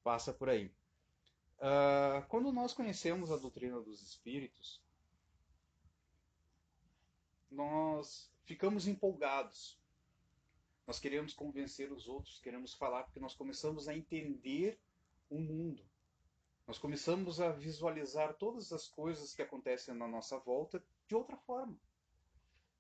Passa 0.04 0.34
por 0.34 0.50
aí. 0.50 0.68
Uh, 1.58 2.28
quando 2.28 2.52
nós 2.52 2.74
conhecemos 2.74 3.32
a 3.32 3.38
doutrina 3.38 3.80
dos 3.80 4.02
espíritos, 4.02 4.84
nós 7.50 8.30
ficamos 8.44 8.88
empolgados. 8.88 9.80
Nós 10.86 11.00
queremos 11.00 11.34
convencer 11.34 11.92
os 11.92 12.08
outros, 12.08 12.40
queremos 12.40 12.74
falar, 12.74 13.06
porque 13.06 13.20
nós 13.20 13.34
começamos 13.34 13.88
a 13.88 13.96
entender 13.96 14.78
o 15.30 15.40
mundo. 15.40 15.84
Nós 16.68 16.78
começamos 16.78 17.40
a 17.40 17.52
visualizar 17.52 18.36
todas 18.36 18.74
as 18.74 18.88
coisas 18.88 19.34
que 19.34 19.42
acontecem 19.42 19.96
na 19.96 20.08
nossa 20.08 20.38
volta 20.40 20.84
de 21.08 21.16
outra 21.16 21.38
forma. 21.38 21.80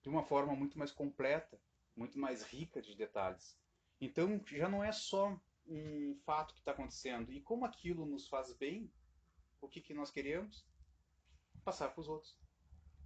De 0.02 0.10
uma 0.10 0.24
forma 0.24 0.54
muito 0.56 0.78
mais 0.78 0.92
completa, 0.92 1.60
muito 1.96 2.20
mais 2.20 2.44
rica 2.44 2.82
de 2.82 2.96
detalhes. 2.96 3.58
Então 4.00 4.42
já 4.46 4.68
não 4.70 4.84
é 4.84 4.92
só 4.92 5.40
um 5.68 6.16
fato 6.26 6.54
que 6.54 6.60
está 6.60 6.72
acontecendo. 6.72 7.32
E 7.32 7.42
como 7.42 7.66
aquilo 7.66 8.06
nos 8.06 8.28
faz 8.28 8.54
bem, 8.54 8.92
o 9.62 9.68
que, 9.68 9.82
que 9.82 9.94
nós 9.94 10.12
queremos? 10.12 10.68
Passar 11.64 11.90
para 11.90 12.02
os 12.02 12.08
outros. 12.08 12.38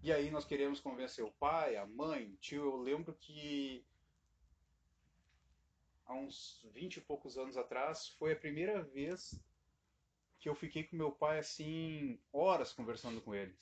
E 0.01 0.11
aí 0.11 0.31
nós 0.31 0.45
queremos 0.45 0.79
convencer 0.79 1.23
o 1.23 1.31
pai, 1.31 1.75
a 1.75 1.85
mãe, 1.85 2.35
tio. 2.39 2.63
Eu 2.63 2.77
lembro 2.77 3.13
que 3.13 3.85
há 6.05 6.13
uns 6.13 6.65
20 6.73 6.97
e 6.97 7.01
poucos 7.01 7.37
anos 7.37 7.57
atrás 7.57 8.07
foi 8.07 8.33
a 8.33 8.39
primeira 8.39 8.81
vez 8.81 9.39
que 10.39 10.47
eu 10.47 10.55
fiquei 10.55 10.85
com 10.85 10.95
meu 10.95 11.11
pai 11.11 11.39
assim 11.39 12.19
horas 12.31 12.71
conversando 12.71 13.21
com 13.21 13.35
ele. 13.35 13.55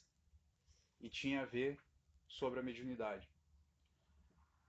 E 0.99 1.09
tinha 1.09 1.41
a 1.41 1.45
ver 1.45 1.79
sobre 2.27 2.59
a 2.59 2.63
mediunidade. 2.63 3.27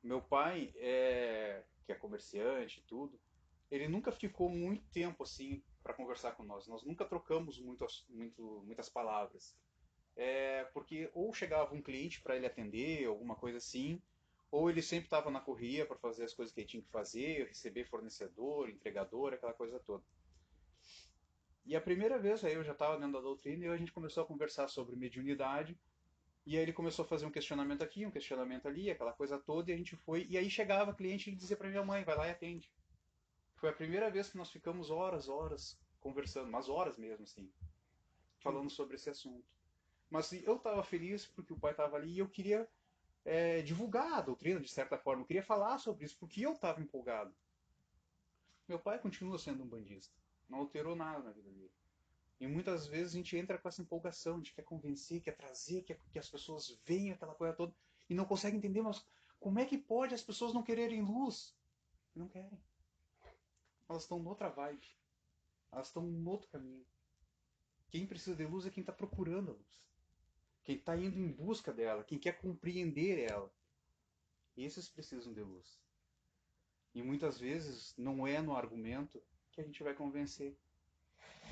Meu 0.02 0.22
pai, 0.22 0.72
é, 0.76 1.62
que 1.84 1.92
é 1.92 1.94
comerciante 1.94 2.80
e 2.80 2.82
tudo, 2.82 3.18
ele 3.70 3.88
nunca 3.88 4.12
ficou 4.12 4.48
muito 4.48 4.86
tempo 4.90 5.22
assim 5.22 5.62
para 5.82 5.94
conversar 5.94 6.32
com 6.32 6.42
nós. 6.42 6.66
Nós 6.66 6.84
nunca 6.84 7.04
trocamos 7.04 7.60
muito, 7.60 7.86
muito, 8.08 8.62
muitas 8.64 8.88
palavras. 8.88 9.56
É, 10.16 10.64
porque 10.74 11.10
ou 11.14 11.32
chegava 11.32 11.74
um 11.74 11.82
cliente 11.82 12.20
para 12.20 12.36
ele 12.36 12.46
atender, 12.46 13.06
alguma 13.06 13.36
coisa 13.36 13.58
assim, 13.58 14.02
ou 14.50 14.70
ele 14.70 14.82
sempre 14.82 15.06
estava 15.06 15.30
na 15.30 15.40
correria 15.40 15.86
para 15.86 15.96
fazer 15.96 16.24
as 16.24 16.34
coisas 16.34 16.54
que 16.54 16.60
ele 16.60 16.68
tinha 16.68 16.82
que 16.82 16.90
fazer, 16.90 17.46
receber 17.48 17.84
fornecedor, 17.84 18.68
entregador, 18.68 19.34
aquela 19.34 19.52
coisa 19.52 19.78
toda. 19.80 20.02
E 21.66 21.76
a 21.76 21.80
primeira 21.80 22.18
vez 22.18 22.42
aí 22.42 22.54
eu 22.54 22.64
já 22.64 22.72
estava 22.72 22.96
dentro 22.96 23.12
da 23.12 23.20
doutrina 23.20 23.66
e 23.66 23.68
a 23.68 23.76
gente 23.76 23.92
começou 23.92 24.24
a 24.24 24.26
conversar 24.26 24.68
sobre 24.68 24.96
mediunidade 24.96 25.78
e 26.48 26.56
aí 26.56 26.62
ele 26.62 26.72
começou 26.72 27.04
a 27.04 27.08
fazer 27.08 27.26
um 27.26 27.30
questionamento 27.30 27.82
aqui, 27.82 28.06
um 28.06 28.10
questionamento 28.10 28.66
ali, 28.66 28.90
aquela 28.90 29.12
coisa 29.12 29.38
toda, 29.38 29.70
e 29.70 29.74
a 29.74 29.76
gente 29.76 29.94
foi. 29.94 30.26
E 30.30 30.38
aí 30.38 30.48
chegava 30.48 30.94
cliente 30.94 31.28
e 31.28 31.36
dizia 31.36 31.58
para 31.58 31.68
minha 31.68 31.84
mãe, 31.84 32.04
vai 32.04 32.16
lá 32.16 32.26
e 32.26 32.30
atende. 32.30 32.72
Foi 33.56 33.68
a 33.68 33.72
primeira 33.72 34.10
vez 34.10 34.30
que 34.30 34.38
nós 34.38 34.50
ficamos 34.50 34.88
horas, 34.88 35.28
horas 35.28 35.78
conversando, 36.00 36.50
mas 36.50 36.70
horas 36.70 36.96
mesmo, 36.96 37.24
assim, 37.24 37.52
falando 38.38 38.70
sobre 38.70 38.96
esse 38.96 39.10
assunto. 39.10 39.46
Mas 40.08 40.32
eu 40.32 40.56
estava 40.56 40.82
feliz 40.82 41.26
porque 41.26 41.52
o 41.52 41.60
pai 41.60 41.72
estava 41.72 41.98
ali 41.98 42.12
e 42.12 42.18
eu 42.18 42.28
queria 42.30 42.66
é, 43.26 43.60
divulgar 43.60 44.14
a 44.14 44.22
doutrina 44.22 44.58
de 44.58 44.70
certa 44.70 44.96
forma, 44.96 45.20
eu 45.20 45.26
queria 45.26 45.42
falar 45.42 45.76
sobre 45.76 46.06
isso 46.06 46.16
porque 46.18 46.46
eu 46.46 46.54
estava 46.54 46.80
empolgado. 46.80 47.34
Meu 48.66 48.78
pai 48.78 48.98
continua 48.98 49.38
sendo 49.38 49.64
um 49.64 49.68
bandista, 49.68 50.16
não 50.48 50.60
alterou 50.60 50.96
nada 50.96 51.22
na 51.22 51.30
vida 51.30 51.50
dele. 51.50 51.74
E 52.40 52.46
muitas 52.46 52.86
vezes 52.86 53.14
a 53.14 53.16
gente 53.16 53.36
entra 53.36 53.58
com 53.58 53.68
essa 53.68 53.82
empolgação, 53.82 54.34
a 54.34 54.38
gente 54.38 54.54
quer 54.54 54.62
convencer, 54.62 55.20
quer 55.20 55.36
trazer, 55.36 55.82
quer 55.82 55.98
que 56.12 56.18
as 56.18 56.30
pessoas 56.30 56.78
venham, 56.86 57.14
aquela 57.14 57.34
coisa 57.34 57.52
toda, 57.52 57.74
e 58.08 58.14
não 58.14 58.24
consegue 58.24 58.56
entender, 58.56 58.80
mas 58.80 59.04
como 59.40 59.58
é 59.58 59.64
que 59.64 59.76
pode 59.76 60.14
as 60.14 60.22
pessoas 60.22 60.54
não 60.54 60.62
quererem 60.62 61.02
luz? 61.02 61.56
Não 62.14 62.28
querem. 62.28 62.60
Elas 63.88 64.02
estão 64.02 64.18
noutra 64.20 64.48
vibe. 64.48 64.86
Elas 65.72 65.88
estão 65.88 66.02
no 66.02 66.30
outro 66.30 66.48
caminho. 66.48 66.86
Quem 67.90 68.06
precisa 68.06 68.36
de 68.36 68.44
luz 68.44 68.66
é 68.66 68.70
quem 68.70 68.82
está 68.82 68.92
procurando 68.92 69.50
a 69.50 69.54
luz. 69.54 69.82
Quem 70.62 70.76
está 70.76 70.96
indo 70.96 71.18
em 71.18 71.32
busca 71.32 71.72
dela, 71.72 72.04
quem 72.04 72.18
quer 72.18 72.40
compreender 72.40 73.30
ela. 73.30 73.50
Esses 74.56 74.88
precisam 74.88 75.32
de 75.32 75.40
luz. 75.40 75.80
E 76.94 77.02
muitas 77.02 77.38
vezes 77.38 77.94
não 77.96 78.26
é 78.26 78.40
no 78.40 78.54
argumento 78.54 79.22
que 79.52 79.60
a 79.60 79.64
gente 79.64 79.82
vai 79.82 79.94
convencer, 79.94 80.56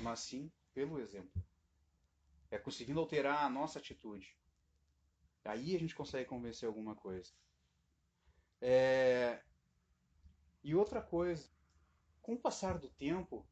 mas 0.01 0.19
sim 0.19 0.51
pelo 0.77 0.99
exemplo. 0.99 1.43
É 2.51 2.59
conseguindo 2.59 2.99
alterar 2.99 3.43
a 3.43 3.49
nossa 3.49 3.79
atitude. 3.79 4.37
Aí 5.43 5.75
a 5.75 5.79
gente 5.79 5.95
consegue 5.95 6.29
convencer 6.29 6.67
alguma 6.67 6.95
coisa. 6.95 7.33
É... 8.61 9.43
E 10.63 10.75
outra 10.75 11.01
coisa, 11.01 11.49
com 12.21 12.35
o 12.35 12.39
passar 12.39 12.77
do 12.77 12.91
tempo, 12.91 13.43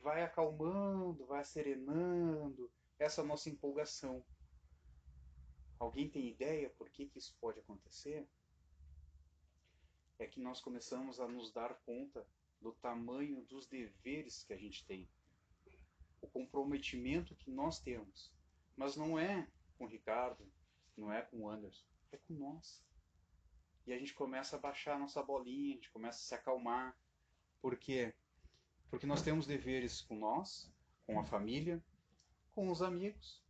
vai 0.00 0.22
acalmando, 0.22 1.26
vai 1.26 1.42
serenando 1.44 2.70
essa 3.00 3.24
nossa 3.24 3.50
empolgação. 3.50 4.24
Alguém 5.76 6.08
tem 6.08 6.28
ideia 6.28 6.70
por 6.70 6.88
que, 6.88 7.08
que 7.08 7.18
isso 7.18 7.36
pode 7.40 7.58
acontecer? 7.58 8.28
É 10.20 10.26
que 10.28 10.38
nós 10.38 10.60
começamos 10.60 11.18
a 11.18 11.26
nos 11.26 11.52
dar 11.52 11.74
conta 11.84 12.24
do 12.60 12.72
tamanho 12.74 13.42
dos 13.42 13.66
deveres 13.66 14.44
que 14.44 14.52
a 14.52 14.56
gente 14.56 14.86
tem 14.86 15.10
o 16.24 16.28
comprometimento 16.28 17.36
que 17.36 17.50
nós 17.50 17.78
temos. 17.78 18.32
Mas 18.76 18.96
não 18.96 19.18
é 19.18 19.46
com 19.76 19.84
o 19.84 19.88
Ricardo, 19.88 20.50
não 20.96 21.12
é 21.12 21.22
com 21.22 21.40
o 21.40 21.48
Anderson, 21.48 21.84
é 22.10 22.16
com 22.16 22.34
nós. 22.34 22.82
E 23.86 23.92
a 23.92 23.98
gente 23.98 24.14
começa 24.14 24.56
a 24.56 24.58
baixar 24.58 24.94
a 24.94 24.98
nossa 24.98 25.22
bolinha, 25.22 25.72
a 25.72 25.76
gente 25.76 25.90
começa 25.90 26.18
a 26.18 26.22
se 26.22 26.34
acalmar. 26.34 26.96
Por 27.60 27.76
quê? 27.76 28.14
Porque 28.88 29.06
nós 29.06 29.22
temos 29.22 29.46
deveres 29.46 30.00
com 30.00 30.16
nós, 30.16 30.72
com 31.06 31.20
a 31.20 31.24
família, 31.24 31.84
com 32.54 32.70
os 32.70 32.80
amigos, 32.80 33.44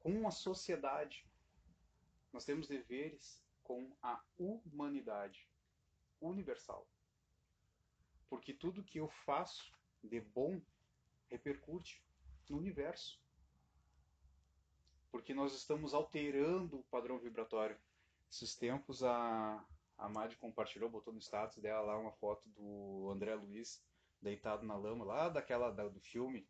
com 0.00 0.26
a 0.26 0.30
sociedade. 0.32 1.24
Nós 2.32 2.44
temos 2.44 2.66
deveres 2.66 3.44
com 3.62 3.96
a 4.02 4.20
humanidade 4.36 5.48
universal. 6.20 6.88
Porque 8.28 8.52
tudo 8.52 8.84
que 8.84 8.98
eu 8.98 9.08
faço 9.08 9.72
de 10.02 10.20
bom 10.20 10.60
repercute 11.28 12.02
no 12.48 12.58
universo. 12.58 13.20
Porque 15.10 15.32
nós 15.32 15.54
estamos 15.54 15.94
alterando 15.94 16.78
o 16.78 16.84
padrão 16.84 17.18
vibratório. 17.18 17.78
Esses 18.30 18.54
tempos 18.54 19.02
a, 19.02 19.64
a 19.96 20.08
Madi 20.08 20.36
compartilhou, 20.36 20.90
botou 20.90 21.12
no 21.12 21.20
status 21.20 21.58
dela 21.58 21.80
lá 21.80 21.98
uma 21.98 22.12
foto 22.12 22.46
do 22.50 23.10
André 23.10 23.34
Luiz 23.34 23.82
deitado 24.20 24.66
na 24.66 24.76
lama, 24.76 25.04
lá 25.04 25.28
daquela 25.28 25.70
da, 25.70 25.88
do 25.88 26.00
filme 26.00 26.46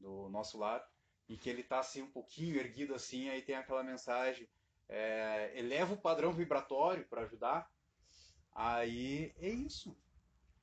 do 0.00 0.28
Nosso 0.28 0.58
Lar, 0.58 0.86
e 1.28 1.36
que 1.36 1.48
ele 1.48 1.60
está 1.60 1.78
assim 1.78 2.02
um 2.02 2.10
pouquinho 2.10 2.56
erguido 2.56 2.94
assim, 2.94 3.28
aí 3.28 3.42
tem 3.42 3.54
aquela 3.54 3.82
mensagem, 3.82 4.48
é, 4.88 5.52
eleva 5.56 5.94
o 5.94 6.00
padrão 6.00 6.32
vibratório 6.32 7.06
para 7.06 7.22
ajudar. 7.22 7.70
Aí 8.52 9.32
é 9.38 9.48
isso. 9.48 9.96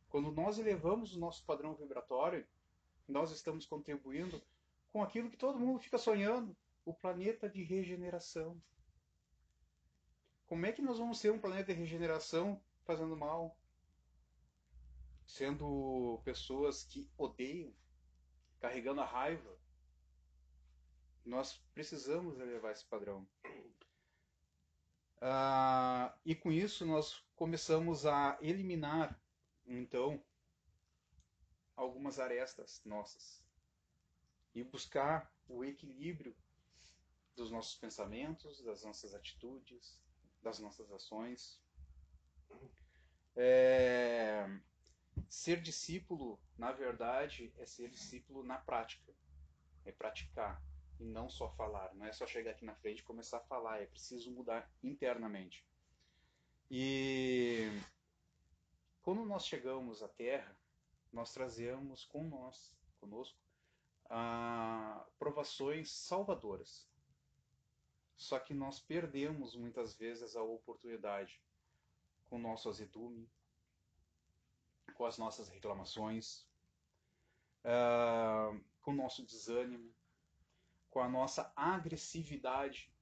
Quando 0.10 0.32
nós 0.32 0.60
elevamos 0.60 1.16
o 1.16 1.20
nosso 1.20 1.44
padrão 1.46 1.74
vibratório, 1.74 2.46
nós 3.12 3.32
estamos 3.32 3.66
contribuindo 3.66 4.42
com 4.92 5.04
aquilo 5.04 5.30
que 5.30 5.38
todo 5.38 5.60
mundo 5.60 5.80
fica 5.80 5.98
sonhando, 5.98 6.56
o 6.86 6.94
planeta 6.94 7.50
de 7.50 7.64
regeneração. 7.64 8.62
Como 10.48 10.66
é 10.66 10.72
que 10.72 10.82
nós 10.82 10.98
vamos 10.98 11.20
ser 11.20 11.32
um 11.32 11.40
planeta 11.40 11.74
de 11.74 11.80
regeneração 11.80 12.62
fazendo 12.84 13.16
mal? 13.16 13.56
Sendo 15.26 16.20
pessoas 16.26 16.84
que 16.84 17.10
odeiam, 17.18 17.74
carregando 18.60 19.02
a 19.02 19.06
raiva. 19.06 19.58
Nós 21.24 21.64
precisamos 21.74 22.40
elevar 22.40 22.72
esse 22.72 22.86
padrão. 22.86 23.26
Ah, 25.22 26.18
e 26.26 26.36
com 26.36 26.52
isso 26.52 26.86
nós 26.86 27.24
começamos 27.36 28.06
a 28.06 28.38
eliminar, 28.42 29.22
então, 29.66 30.22
algumas 31.76 32.20
arestas 32.20 32.82
nossas 32.86 33.42
e 34.54 34.64
buscar 34.64 35.32
o 35.48 35.64
equilíbrio 35.64 36.36
dos 37.36 37.50
nossos 37.52 37.76
pensamentos, 37.76 38.62
das 38.62 38.84
nossas 38.84 39.14
atitudes, 39.14 40.00
das 40.42 40.60
nossas 40.60 40.92
ações. 40.92 41.62
É... 43.36 44.46
Ser 45.30 45.62
discípulo, 45.62 46.40
na 46.58 46.72
verdade, 46.72 47.54
é 47.58 47.66
ser 47.66 47.90
discípulo 47.90 48.44
na 48.44 48.58
prática, 48.58 49.14
é 49.86 49.92
praticar 49.92 50.62
e 51.00 51.06
não 51.06 51.30
só 51.30 51.50
falar. 51.52 51.94
Não 51.96 52.06
é 52.06 52.12
só 52.12 52.28
chegar 52.28 52.52
aqui 52.52 52.66
na 52.66 52.76
frente 52.76 53.00
e 53.00 53.04
começar 53.04 53.38
a 53.38 53.46
falar, 53.46 53.82
é 53.82 53.86
preciso 53.86 54.32
mudar 54.32 54.70
internamente. 54.84 55.66
E 56.70 57.68
quando 59.02 59.26
nós 59.26 59.46
chegamos 59.46 60.04
à 60.04 60.08
Terra, 60.08 60.56
nós 61.12 61.34
trazemos 61.34 62.06
com 62.06 62.24
nós, 62.24 62.74
conosco, 63.00 63.40
ah, 64.10 65.06
provações 65.18 65.92
salvadoras. 65.92 66.90
Só 68.16 68.38
que 68.40 68.54
nós 68.54 68.80
perdemos 68.80 69.56
muitas 69.56 69.96
vezes 69.96 70.36
a 70.36 70.44
oportunidade 70.44 71.42
com 72.30 72.36
o 72.36 72.40
nosso 72.40 72.70
azedume, 72.70 73.28
com 74.94 75.06
as 75.06 75.18
nossas 75.18 75.50
reclamações, 75.50 76.48
uh, 77.66 78.64
com 78.82 78.92
o 78.92 78.96
nosso 78.96 79.26
desânimo, 79.26 79.92
com 80.90 81.00
a 81.00 81.10
nossa 81.10 81.52
agressividade. 81.56 82.94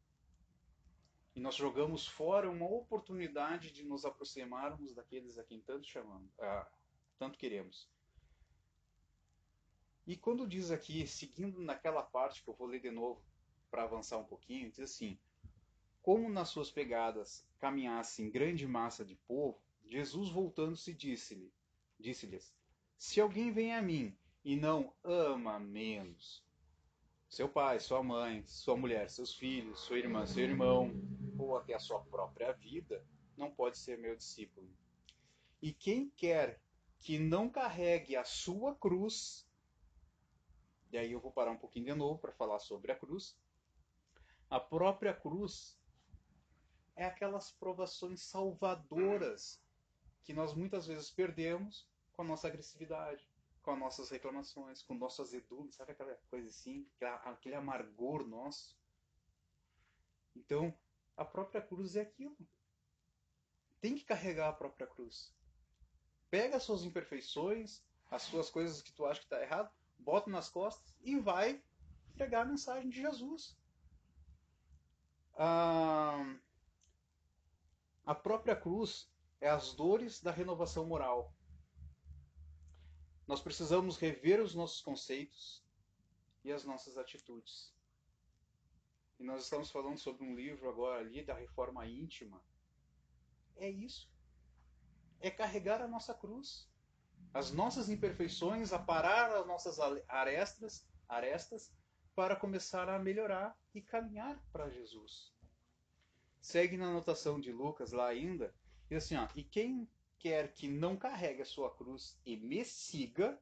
E 1.35 1.39
nós 1.39 1.55
jogamos 1.55 2.07
fora 2.07 2.49
uma 2.49 2.65
oportunidade 2.65 3.71
de 3.71 3.83
nos 3.83 4.05
aproximarmos 4.05 4.93
daqueles 4.93 5.37
a 5.37 5.43
quem 5.43 5.59
tanto 5.61 5.85
chamamos, 5.85 6.31
uh, 6.35 6.65
tanto 7.17 7.37
queremos. 7.37 7.89
E 10.09 10.17
quando 10.17 10.47
diz 10.47 10.71
aqui, 10.71 11.05
seguindo 11.05 11.61
naquela 11.61 12.01
parte 12.01 12.41
que 12.41 12.49
eu 12.49 12.55
vou 12.55 12.65
ler 12.65 12.79
de 12.79 12.89
novo 12.89 13.21
para 13.69 13.83
avançar 13.83 14.17
um 14.17 14.23
pouquinho, 14.23 14.71
diz 14.71 14.79
assim: 14.79 15.19
Como 16.01 16.27
nas 16.27 16.49
suas 16.49 16.71
pegadas 16.71 17.47
caminhasse 17.59 18.27
grande 18.27 18.65
massa 18.65 19.05
de 19.05 19.13
povo, 19.27 19.61
Jesus 19.85 20.31
voltando-se 20.31 20.95
disse-lhe, 20.95 21.53
disse-lhes: 21.99 22.51
Se 22.97 23.21
alguém 23.21 23.51
vem 23.51 23.75
a 23.75 23.83
mim 23.83 24.17
e 24.43 24.55
não 24.55 24.91
ama 25.03 25.59
menos 25.59 26.43
seu 27.27 27.47
pai, 27.47 27.79
sua 27.79 28.01
mãe, 28.01 28.43
sua 28.47 28.75
mulher, 28.75 29.11
seus 29.11 29.35
filhos, 29.35 29.79
sua 29.81 29.99
irmã, 29.99 30.25
seu 30.25 30.43
irmão, 30.43 30.91
ou 31.37 31.55
até 31.55 31.75
a 31.75 31.79
sua 31.79 31.99
própria 31.99 32.51
vida, 32.51 33.05
não 33.37 33.51
pode 33.51 33.77
ser 33.77 33.95
meu 33.99 34.15
discípulo. 34.15 34.67
E 35.61 35.71
quem 35.71 36.09
quer 36.17 36.59
que 36.99 37.19
não 37.19 37.47
carregue 37.47 38.15
a 38.15 38.23
sua 38.23 38.73
cruz 38.73 39.47
e 40.91 40.97
aí 40.97 41.11
eu 41.11 41.19
vou 41.19 41.31
parar 41.31 41.51
um 41.51 41.57
pouquinho 41.57 41.85
de 41.85 41.93
novo 41.93 42.19
para 42.19 42.31
falar 42.31 42.59
sobre 42.59 42.91
a 42.91 42.95
cruz. 42.95 43.37
A 44.49 44.59
própria 44.59 45.13
cruz 45.13 45.77
é 46.95 47.05
aquelas 47.05 47.51
provações 47.51 48.23
salvadoras 48.23 49.61
que 50.23 50.33
nós 50.33 50.53
muitas 50.53 50.87
vezes 50.87 51.11
perdemos 51.11 51.87
com 52.13 52.23
a 52.23 52.25
nossa 52.25 52.47
agressividade, 52.47 53.27
com 53.61 53.71
as 53.71 53.79
nossas 53.79 54.09
reclamações, 54.09 54.81
com 54.81 54.95
nossos 54.95 55.27
azedumes, 55.27 55.75
sabe 55.75 55.91
aquela 55.91 56.15
coisa 56.29 56.47
assim, 56.49 56.89
aquele 57.25 57.55
amargor 57.55 58.27
nosso. 58.27 58.75
Então, 60.35 60.77
a 61.15 61.23
própria 61.23 61.61
cruz 61.61 61.95
é 61.95 62.01
aquilo. 62.01 62.37
Tem 63.79 63.95
que 63.95 64.03
carregar 64.03 64.49
a 64.49 64.53
própria 64.53 64.87
cruz. 64.87 65.33
Pega 66.29 66.57
as 66.57 66.63
suas 66.63 66.83
imperfeições, 66.83 67.83
as 68.09 68.23
suas 68.23 68.49
coisas 68.49 68.81
que 68.81 68.91
tu 68.91 69.05
acha 69.05 69.19
que 69.19 69.25
está 69.25 69.41
errado, 69.41 69.71
bota 69.99 70.29
nas 70.29 70.49
costas 70.49 70.95
e 71.01 71.19
vai 71.19 71.61
pregar 72.13 72.43
a 72.45 72.49
mensagem 72.49 72.89
de 72.89 73.01
Jesus. 73.01 73.57
Ah, 75.35 76.37
a 78.05 78.15
própria 78.15 78.55
cruz 78.55 79.11
é 79.39 79.49
as 79.49 79.73
dores 79.73 80.21
da 80.21 80.31
renovação 80.31 80.85
moral. 80.85 81.33
Nós 83.27 83.41
precisamos 83.41 83.97
rever 83.97 84.41
os 84.41 84.55
nossos 84.55 84.81
conceitos 84.81 85.63
e 86.43 86.51
as 86.51 86.63
nossas 86.63 86.97
atitudes. 86.97 87.73
E 89.19 89.23
nós 89.23 89.43
estamos 89.43 89.69
falando 89.69 89.97
sobre 89.97 90.23
um 90.25 90.33
livro 90.33 90.69
agora 90.69 91.01
ali 91.01 91.23
da 91.23 91.33
reforma 91.33 91.85
íntima. 91.85 92.41
É 93.57 93.69
isso. 93.69 94.09
É 95.19 95.29
carregar 95.29 95.81
a 95.81 95.87
nossa 95.87 96.13
cruz 96.13 96.68
as 97.33 97.51
nossas 97.51 97.89
imperfeições, 97.89 98.73
aparar 98.73 99.31
as 99.31 99.45
nossas 99.45 99.77
arestas, 100.07 100.85
arestas 101.07 101.71
para 102.15 102.35
começar 102.35 102.89
a 102.89 102.99
melhorar 102.99 103.57
e 103.73 103.81
caminhar 103.81 104.37
para 104.51 104.69
Jesus. 104.69 105.33
Segue 106.41 106.77
na 106.77 106.87
anotação 106.87 107.39
de 107.39 107.51
Lucas 107.51 107.91
lá 107.91 108.07
ainda, 108.07 108.53
diz 108.89 109.03
assim, 109.03 109.15
ó, 109.15 109.27
e 109.35 109.43
quem 109.43 109.87
quer 110.17 110.53
que 110.53 110.67
não 110.67 110.97
carregue 110.97 111.41
a 111.41 111.45
sua 111.45 111.73
cruz 111.73 112.19
e 112.25 112.35
me 112.35 112.65
siga, 112.65 113.39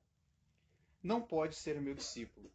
não 1.01 1.21
pode 1.21 1.55
ser 1.55 1.81
meu 1.81 1.93
discípulo. 1.93 2.51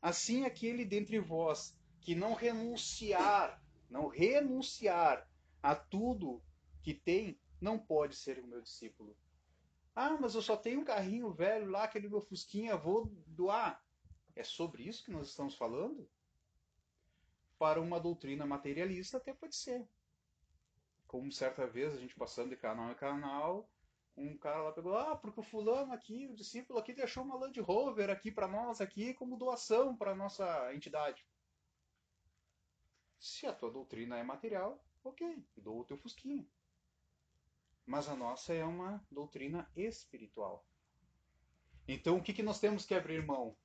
Assim 0.00 0.44
aquele 0.44 0.84
dentre 0.84 1.18
vós 1.18 1.76
que 2.00 2.14
não 2.14 2.34
renunciar, 2.34 3.60
não 3.90 4.06
renunciar 4.06 5.28
a 5.62 5.74
tudo 5.74 6.42
que 6.82 6.94
tem, 6.94 7.38
não 7.60 7.78
pode 7.78 8.14
ser 8.14 8.38
o 8.38 8.46
meu 8.46 8.62
discípulo. 8.62 9.16
Ah, 10.00 10.16
mas 10.16 10.36
eu 10.36 10.42
só 10.42 10.56
tenho 10.56 10.78
um 10.80 10.84
carrinho 10.84 11.32
velho 11.32 11.68
lá, 11.68 11.82
aquele 11.82 12.08
meu 12.08 12.20
Fusquinha, 12.20 12.76
vou 12.76 13.06
doar. 13.26 13.84
É 14.36 14.44
sobre 14.44 14.84
isso 14.84 15.04
que 15.04 15.10
nós 15.10 15.26
estamos 15.26 15.56
falando? 15.56 16.08
Para 17.58 17.80
uma 17.80 17.98
doutrina 17.98 18.46
materialista, 18.46 19.16
até 19.16 19.34
pode 19.34 19.56
ser. 19.56 19.88
Como 21.08 21.32
certa 21.32 21.66
vez, 21.66 21.92
a 21.92 21.96
gente 21.98 22.14
passando 22.14 22.50
de 22.50 22.56
canal 22.56 22.92
em 22.92 22.94
canal, 22.94 23.68
um 24.16 24.38
cara 24.38 24.62
lá 24.62 24.70
pegou, 24.70 24.96
ah, 24.96 25.16
porque 25.16 25.40
o 25.40 25.42
fulano 25.42 25.92
aqui, 25.92 26.28
o 26.28 26.36
discípulo 26.36 26.78
aqui 26.78 26.92
deixou 26.92 27.24
uma 27.24 27.36
Land 27.36 27.60
Rover 27.60 28.08
aqui 28.08 28.30
para 28.30 28.46
nós 28.46 28.80
aqui 28.80 29.14
como 29.14 29.36
doação 29.36 29.96
para 29.96 30.14
nossa 30.14 30.72
entidade. 30.76 31.26
Se 33.18 33.48
a 33.48 33.52
tua 33.52 33.72
doutrina 33.72 34.16
é 34.16 34.22
material, 34.22 34.80
ok, 35.02 35.44
dou 35.56 35.80
o 35.80 35.84
teu 35.84 35.98
fusquinha. 35.98 36.46
Mas 37.88 38.06
a 38.06 38.14
nossa 38.14 38.52
é 38.52 38.62
uma 38.62 39.02
doutrina 39.10 39.66
espiritual. 39.74 40.68
Então, 41.88 42.18
o 42.18 42.22
que, 42.22 42.34
que 42.34 42.42
nós 42.42 42.60
temos 42.60 42.84
que 42.84 42.94
abrir 42.94 43.24
mão? 43.24 43.56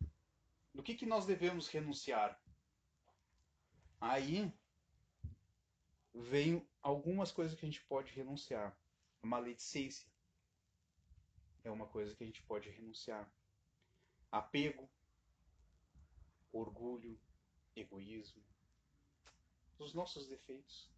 Do 0.74 0.82
que, 0.82 0.96
que 0.96 1.06
nós 1.06 1.26
devemos 1.26 1.68
renunciar? 1.68 2.42
Aí 4.00 4.50
vem 6.14 6.66
algumas 6.82 7.34
coisas 7.34 7.60
que 7.60 7.66
a 7.66 7.70
gente 7.70 7.84
pode 7.84 8.14
renunciar. 8.14 8.74
A 9.22 9.28
maledicência 9.28 10.10
é 11.66 11.70
uma 11.70 11.86
coisa 11.86 12.16
que 12.16 12.24
a 12.24 12.26
gente 12.26 12.42
pode 12.44 12.70
renunciar. 12.70 13.30
Apego, 14.32 14.90
orgulho, 16.54 17.20
egoísmo, 17.76 18.42
os 19.78 19.94
nossos 19.94 20.30
defeitos. 20.30 20.93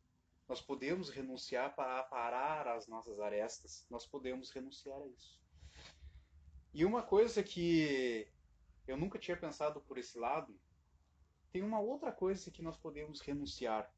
Nós 0.47 0.61
podemos 0.61 1.09
renunciar 1.09 1.75
para 1.75 1.99
aparar 1.99 2.67
as 2.67 2.87
nossas 2.87 3.19
arestas. 3.19 3.85
Nós 3.89 4.05
podemos 4.05 4.51
renunciar 4.51 5.01
a 5.01 5.07
isso. 5.07 5.41
E 6.73 6.85
uma 6.85 7.01
coisa 7.01 7.41
que 7.41 8.27
eu 8.87 8.95
nunca 8.97 9.17
tinha 9.17 9.37
pensado 9.37 9.81
por 9.81 9.97
esse 9.97 10.17
lado, 10.17 10.59
tem 11.51 11.63
uma 11.63 11.79
outra 11.79 12.11
coisa 12.11 12.51
que 12.51 12.61
nós 12.61 12.77
podemos 12.77 13.21
renunciar. 13.21 13.91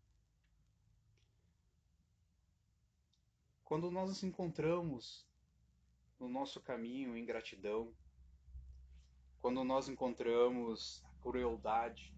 Quando 3.65 3.91
nós 3.91 4.09
nos 4.09 4.23
encontramos 4.23 5.27
no 6.19 6.29
nosso 6.29 6.61
caminho 6.61 7.17
em 7.17 7.25
gratidão, 7.25 7.93
quando 9.41 9.63
nós 9.63 9.89
encontramos 9.89 11.03
crueldade, 11.19 12.15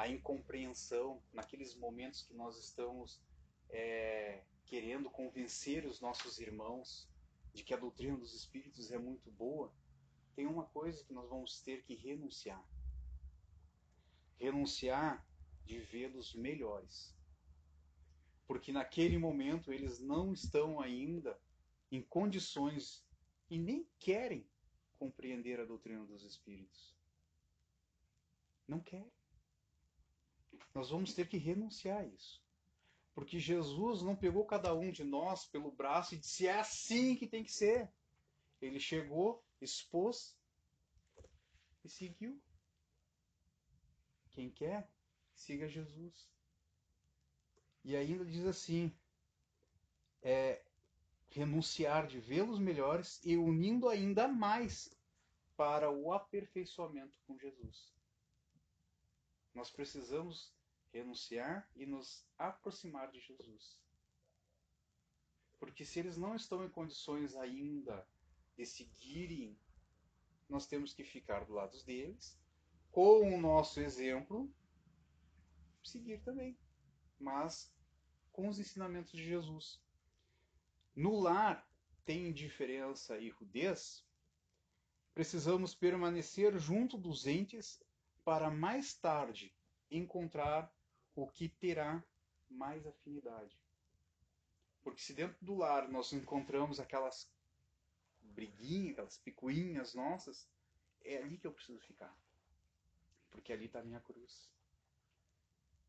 a 0.00 0.08
incompreensão 0.08 1.22
naqueles 1.30 1.74
momentos 1.74 2.22
que 2.22 2.32
nós 2.32 2.56
estamos 2.56 3.22
é, 3.68 4.42
querendo 4.64 5.10
convencer 5.10 5.84
os 5.84 6.00
nossos 6.00 6.40
irmãos 6.40 7.06
de 7.52 7.62
que 7.62 7.74
a 7.74 7.76
doutrina 7.76 8.16
dos 8.16 8.32
espíritos 8.32 8.90
é 8.90 8.98
muito 8.98 9.30
boa, 9.30 9.70
tem 10.34 10.46
uma 10.46 10.64
coisa 10.64 11.04
que 11.04 11.12
nós 11.12 11.28
vamos 11.28 11.60
ter 11.60 11.84
que 11.84 11.94
renunciar. 11.94 12.64
Renunciar 14.38 15.28
de 15.66 15.78
vê-los 15.80 16.34
melhores. 16.34 17.14
porque 18.46 18.72
naquele 18.72 19.18
momento 19.18 19.72
eles 19.72 20.00
não 20.00 20.32
estão 20.32 20.80
ainda 20.80 21.40
em 21.92 22.02
condições 22.02 23.06
e 23.48 23.58
nem 23.58 23.86
querem 23.98 24.48
compreender 24.98 25.60
a 25.60 25.64
doutrina 25.64 26.04
dos 26.06 26.24
espíritos. 26.24 26.96
Não 28.66 28.80
querem. 28.80 29.19
Nós 30.74 30.90
vamos 30.90 31.12
ter 31.14 31.28
que 31.28 31.36
renunciar 31.36 32.00
a 32.00 32.06
isso. 32.06 32.42
Porque 33.14 33.38
Jesus 33.38 34.02
não 34.02 34.16
pegou 34.16 34.44
cada 34.44 34.74
um 34.74 34.90
de 34.90 35.04
nós 35.04 35.44
pelo 35.46 35.70
braço 35.70 36.14
e 36.14 36.18
disse: 36.18 36.46
é 36.46 36.58
assim 36.58 37.16
que 37.16 37.26
tem 37.26 37.42
que 37.42 37.52
ser. 37.52 37.90
Ele 38.60 38.78
chegou, 38.78 39.44
expôs 39.60 40.36
e 41.84 41.88
seguiu. 41.88 42.40
Quem 44.30 44.50
quer, 44.50 44.88
siga 45.34 45.68
Jesus. 45.68 46.28
E 47.84 47.96
ainda 47.96 48.24
diz 48.24 48.46
assim: 48.46 48.94
é, 50.22 50.62
renunciar 51.30 52.06
de 52.06 52.20
vê-los 52.20 52.58
melhores 52.58 53.20
e 53.24 53.36
unindo 53.36 53.88
ainda 53.88 54.28
mais 54.28 54.96
para 55.56 55.90
o 55.90 56.12
aperfeiçoamento 56.12 57.18
com 57.26 57.38
Jesus. 57.38 57.92
Nós 59.54 59.70
precisamos 59.70 60.52
renunciar 60.92 61.68
e 61.74 61.86
nos 61.86 62.24
aproximar 62.38 63.10
de 63.10 63.20
Jesus. 63.20 63.78
Porque 65.58 65.84
se 65.84 65.98
eles 65.98 66.16
não 66.16 66.34
estão 66.34 66.64
em 66.64 66.70
condições 66.70 67.36
ainda 67.36 68.06
de 68.56 68.64
seguirem, 68.66 69.58
nós 70.48 70.66
temos 70.66 70.92
que 70.92 71.04
ficar 71.04 71.44
do 71.44 71.52
lado 71.52 71.82
deles, 71.84 72.38
com 72.90 73.34
o 73.34 73.40
nosso 73.40 73.80
exemplo, 73.80 74.52
seguir 75.82 76.20
também, 76.22 76.58
mas 77.18 77.72
com 78.32 78.48
os 78.48 78.58
ensinamentos 78.58 79.12
de 79.12 79.24
Jesus. 79.24 79.80
No 80.94 81.20
lar 81.20 81.68
tem 82.04 82.32
diferença 82.32 83.18
e 83.18 83.28
rudez, 83.30 84.04
precisamos 85.14 85.74
permanecer 85.74 86.58
junto 86.58 86.98
dos 86.98 87.26
entes 87.26 87.80
para 88.24 88.50
mais 88.50 88.94
tarde 88.94 89.54
encontrar 89.90 90.72
o 91.14 91.26
que 91.26 91.48
terá 91.48 92.02
mais 92.48 92.86
afinidade. 92.86 93.58
Porque 94.82 95.00
se 95.00 95.12
dentro 95.12 95.44
do 95.44 95.56
lar 95.56 95.88
nós 95.88 96.12
encontramos 96.12 96.80
aquelas 96.80 97.30
briguinhas, 98.22 98.92
aquelas 98.92 99.18
picuinhas 99.18 99.94
nossas, 99.94 100.48
é 101.02 101.18
ali 101.18 101.38
que 101.38 101.46
eu 101.46 101.52
preciso 101.52 101.80
ficar. 101.80 102.14
Porque 103.30 103.52
ali 103.52 103.66
está 103.66 103.80
a 103.80 103.84
minha 103.84 104.00
cruz. 104.00 104.50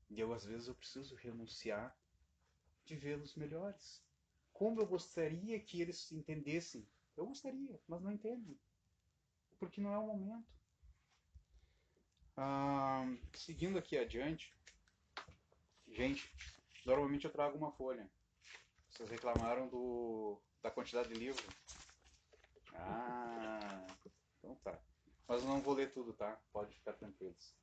E 0.10 0.20
eu, 0.20 0.34
às 0.34 0.44
vezes, 0.46 0.68
eu 0.68 0.76
preciso 0.76 1.16
renunciar 1.16 1.98
de 2.84 2.96
vê-los 2.96 3.36
melhores. 3.36 4.04
Como 4.52 4.82
eu 4.82 4.86
gostaria 4.86 5.60
que 5.60 5.82
eles 5.82 6.12
entendessem. 6.12 6.86
Eu 7.16 7.26
gostaria, 7.26 7.80
mas 7.88 8.02
não 8.02 8.12
entendem. 8.12 8.60
Porque 9.58 9.80
não 9.80 9.94
é 9.94 9.98
o 9.98 10.08
momento. 10.08 10.61
Seguindo 13.34 13.78
aqui 13.78 13.98
adiante, 13.98 14.54
gente, 15.88 16.32
normalmente 16.86 17.26
eu 17.26 17.32
trago 17.32 17.58
uma 17.58 17.72
folha. 17.72 18.10
Vocês 18.90 19.10
reclamaram 19.10 19.68
do, 19.68 20.40
da 20.62 20.70
quantidade 20.70 21.10
de 21.10 21.16
livro. 21.16 21.44
Ah, 22.74 23.86
então 24.38 24.56
tá. 24.64 24.80
Mas 25.28 25.44
eu 25.44 25.50
não 25.50 25.60
vou 25.60 25.74
ler 25.74 25.92
tudo, 25.92 26.14
tá? 26.14 26.40
Pode 26.54 26.74
ficar 26.76 26.94
tranquilos. 26.94 27.56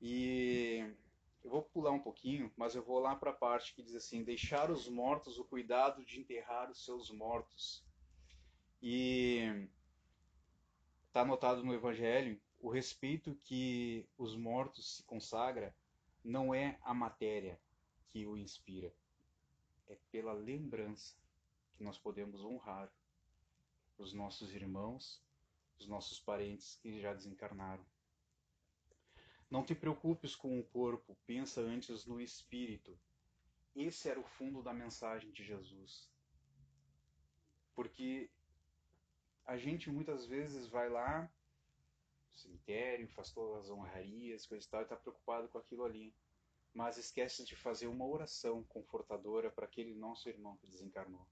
E 0.00 0.94
eu 1.42 1.50
vou 1.50 1.62
pular 1.62 1.92
um 1.92 2.00
pouquinho, 2.00 2.52
mas 2.56 2.74
eu 2.74 2.84
vou 2.84 2.98
lá 2.98 3.16
para 3.16 3.30
a 3.30 3.34
parte 3.34 3.74
que 3.74 3.82
diz 3.82 3.94
assim: 3.94 4.22
deixar 4.22 4.70
os 4.70 4.88
mortos 4.88 5.38
o 5.38 5.44
cuidado 5.44 6.04
de 6.04 6.20
enterrar 6.20 6.70
os 6.70 6.84
seus 6.84 7.10
mortos. 7.10 7.84
E 8.82 9.68
está 11.08 11.22
anotado 11.22 11.64
no 11.64 11.72
Evangelho 11.72 12.40
o 12.64 12.70
respeito 12.70 13.34
que 13.44 14.08
os 14.16 14.34
mortos 14.34 14.96
se 14.96 15.02
consagra 15.02 15.76
não 16.24 16.54
é 16.54 16.78
a 16.80 16.94
matéria 16.94 17.60
que 18.08 18.26
o 18.26 18.38
inspira, 18.38 18.90
é 19.86 19.98
pela 20.10 20.32
lembrança 20.32 21.14
que 21.76 21.84
nós 21.84 21.98
podemos 21.98 22.42
honrar 22.42 22.90
os 23.98 24.14
nossos 24.14 24.54
irmãos, 24.54 25.22
os 25.78 25.86
nossos 25.86 26.18
parentes 26.18 26.76
que 26.76 26.98
já 27.02 27.12
desencarnaram. 27.12 27.84
Não 29.50 29.62
te 29.62 29.74
preocupes 29.74 30.34
com 30.34 30.58
o 30.58 30.64
corpo, 30.64 31.18
pensa 31.26 31.60
antes 31.60 32.06
no 32.06 32.18
espírito. 32.18 32.98
Esse 33.76 34.08
era 34.08 34.18
o 34.18 34.24
fundo 34.24 34.62
da 34.62 34.72
mensagem 34.72 35.30
de 35.32 35.44
Jesus. 35.44 36.10
Porque 37.74 38.30
a 39.44 39.58
gente 39.58 39.90
muitas 39.90 40.24
vezes 40.24 40.66
vai 40.66 40.88
lá 40.88 41.30
cemitério, 42.40 43.08
faz 43.08 43.30
todas 43.30 43.64
as 43.64 43.70
honrarias, 43.70 44.46
coisa 44.46 44.66
e 44.66 44.68
tal, 44.68 44.80
e 44.80 44.84
está 44.84 44.96
preocupado 44.96 45.48
com 45.48 45.58
aquilo 45.58 45.84
ali. 45.84 46.14
Mas 46.72 46.96
esquece 46.98 47.44
de 47.44 47.54
fazer 47.54 47.86
uma 47.86 48.06
oração 48.06 48.64
confortadora 48.64 49.50
para 49.50 49.64
aquele 49.64 49.94
nosso 49.94 50.28
irmão 50.28 50.56
que 50.56 50.66
desencarnou. 50.66 51.26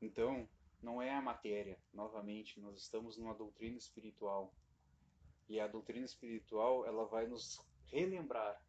Então, 0.00 0.48
não 0.82 1.00
é 1.00 1.10
a 1.10 1.20
matéria. 1.20 1.78
Novamente, 1.92 2.60
nós 2.60 2.78
estamos 2.78 3.16
numa 3.16 3.34
doutrina 3.34 3.76
espiritual. 3.76 4.54
E 5.48 5.60
a 5.60 5.66
doutrina 5.66 6.06
espiritual, 6.06 6.86
ela 6.86 7.04
vai 7.06 7.26
nos 7.26 7.60
relembrar 7.86 8.62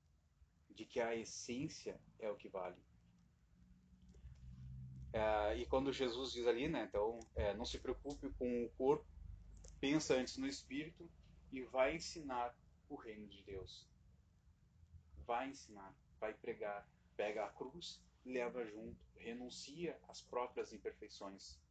de 0.69 0.85
que 0.85 0.99
a 0.99 1.15
essência 1.15 1.99
é 2.19 2.29
o 2.29 2.35
que 2.35 2.49
vale. 2.49 2.81
É, 5.13 5.57
e 5.57 5.65
quando 5.65 5.93
Jesus 5.93 6.33
diz 6.33 6.45
ali, 6.45 6.67
né, 6.67 6.85
então, 6.89 7.19
é, 7.35 7.53
não 7.53 7.63
se 7.63 7.79
preocupe 7.79 8.29
com 8.31 8.65
o 8.65 8.69
corpo, 8.71 9.14
pensa 9.85 10.15
antes 10.15 10.35
no 10.37 10.47
espírito 10.47 11.07
e 11.51 11.61
vai 11.61 11.95
ensinar 11.95 12.57
o 12.89 12.95
reino 12.95 13.27
de 13.27 13.43
Deus. 13.43 13.87
Vai 15.27 15.49
ensinar, 15.49 15.95
vai 16.19 16.33
pregar, 16.33 16.89
pega 17.15 17.45
a 17.45 17.49
cruz, 17.49 18.03
leva 18.25 18.65
junto, 18.65 19.05
renuncia 19.15 19.95
às 20.07 20.23
próprias 20.23 20.73
imperfeições. 20.73 21.61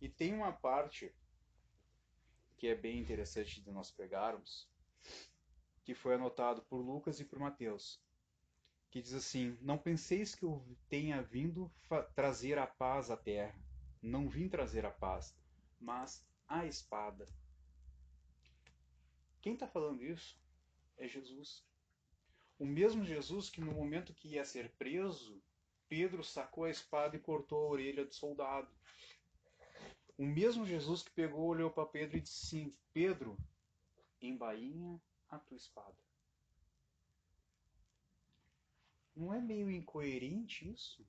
E 0.00 0.08
tem 0.08 0.32
uma 0.32 0.50
parte 0.50 1.14
que 2.56 2.68
é 2.68 2.74
bem 2.74 3.00
interessante 3.00 3.60
de 3.60 3.70
nós 3.70 3.90
pegarmos, 3.90 4.66
que 5.84 5.94
foi 5.94 6.14
anotado 6.14 6.62
por 6.62 6.78
Lucas 6.78 7.20
e 7.20 7.24
por 7.26 7.38
Mateus, 7.38 8.02
que 8.90 9.02
diz 9.02 9.12
assim: 9.12 9.58
Não 9.60 9.76
penseis 9.76 10.34
que 10.34 10.46
eu 10.46 10.66
tenha 10.88 11.20
vindo 11.20 11.70
trazer 12.14 12.56
a 12.56 12.66
paz 12.66 13.10
à 13.10 13.16
terra. 13.16 13.54
Não 14.00 14.26
vim 14.26 14.48
trazer 14.48 14.86
a 14.86 14.90
paz, 14.90 15.36
mas 15.78 16.26
a 16.48 16.66
espada. 16.66 17.26
Quem 19.40 19.54
está 19.54 19.66
falando 19.66 20.02
isso 20.04 20.38
é 20.96 21.06
Jesus. 21.06 21.64
O 22.58 22.66
mesmo 22.66 23.04
Jesus 23.04 23.50
que 23.50 23.60
no 23.60 23.72
momento 23.72 24.14
que 24.14 24.28
ia 24.28 24.44
ser 24.44 24.70
preso, 24.72 25.42
Pedro 25.88 26.24
sacou 26.24 26.64
a 26.64 26.70
espada 26.70 27.16
e 27.16 27.20
cortou 27.20 27.66
a 27.66 27.70
orelha 27.70 28.04
do 28.04 28.14
soldado. 28.14 28.68
O 30.18 30.24
mesmo 30.24 30.66
Jesus 30.66 31.02
que 31.02 31.10
pegou, 31.10 31.46
olhou 31.46 31.70
para 31.70 31.86
Pedro 31.86 32.16
e 32.16 32.20
disse 32.20 32.46
assim: 32.46 32.74
Pedro, 32.92 33.36
embainha 34.20 35.00
a 35.28 35.38
tua 35.38 35.56
espada. 35.56 35.96
Não 39.14 39.32
é 39.32 39.40
meio 39.40 39.70
incoerente 39.70 40.68
isso? 40.70 41.06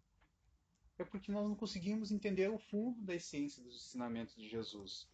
É 0.98 1.04
porque 1.04 1.32
nós 1.32 1.48
não 1.48 1.56
conseguimos 1.56 2.12
entender 2.12 2.50
o 2.50 2.58
fundo 2.58 3.02
da 3.02 3.16
essência 3.16 3.62
dos 3.62 3.76
ensinamentos 3.76 4.36
de 4.36 4.48
Jesus. 4.48 5.08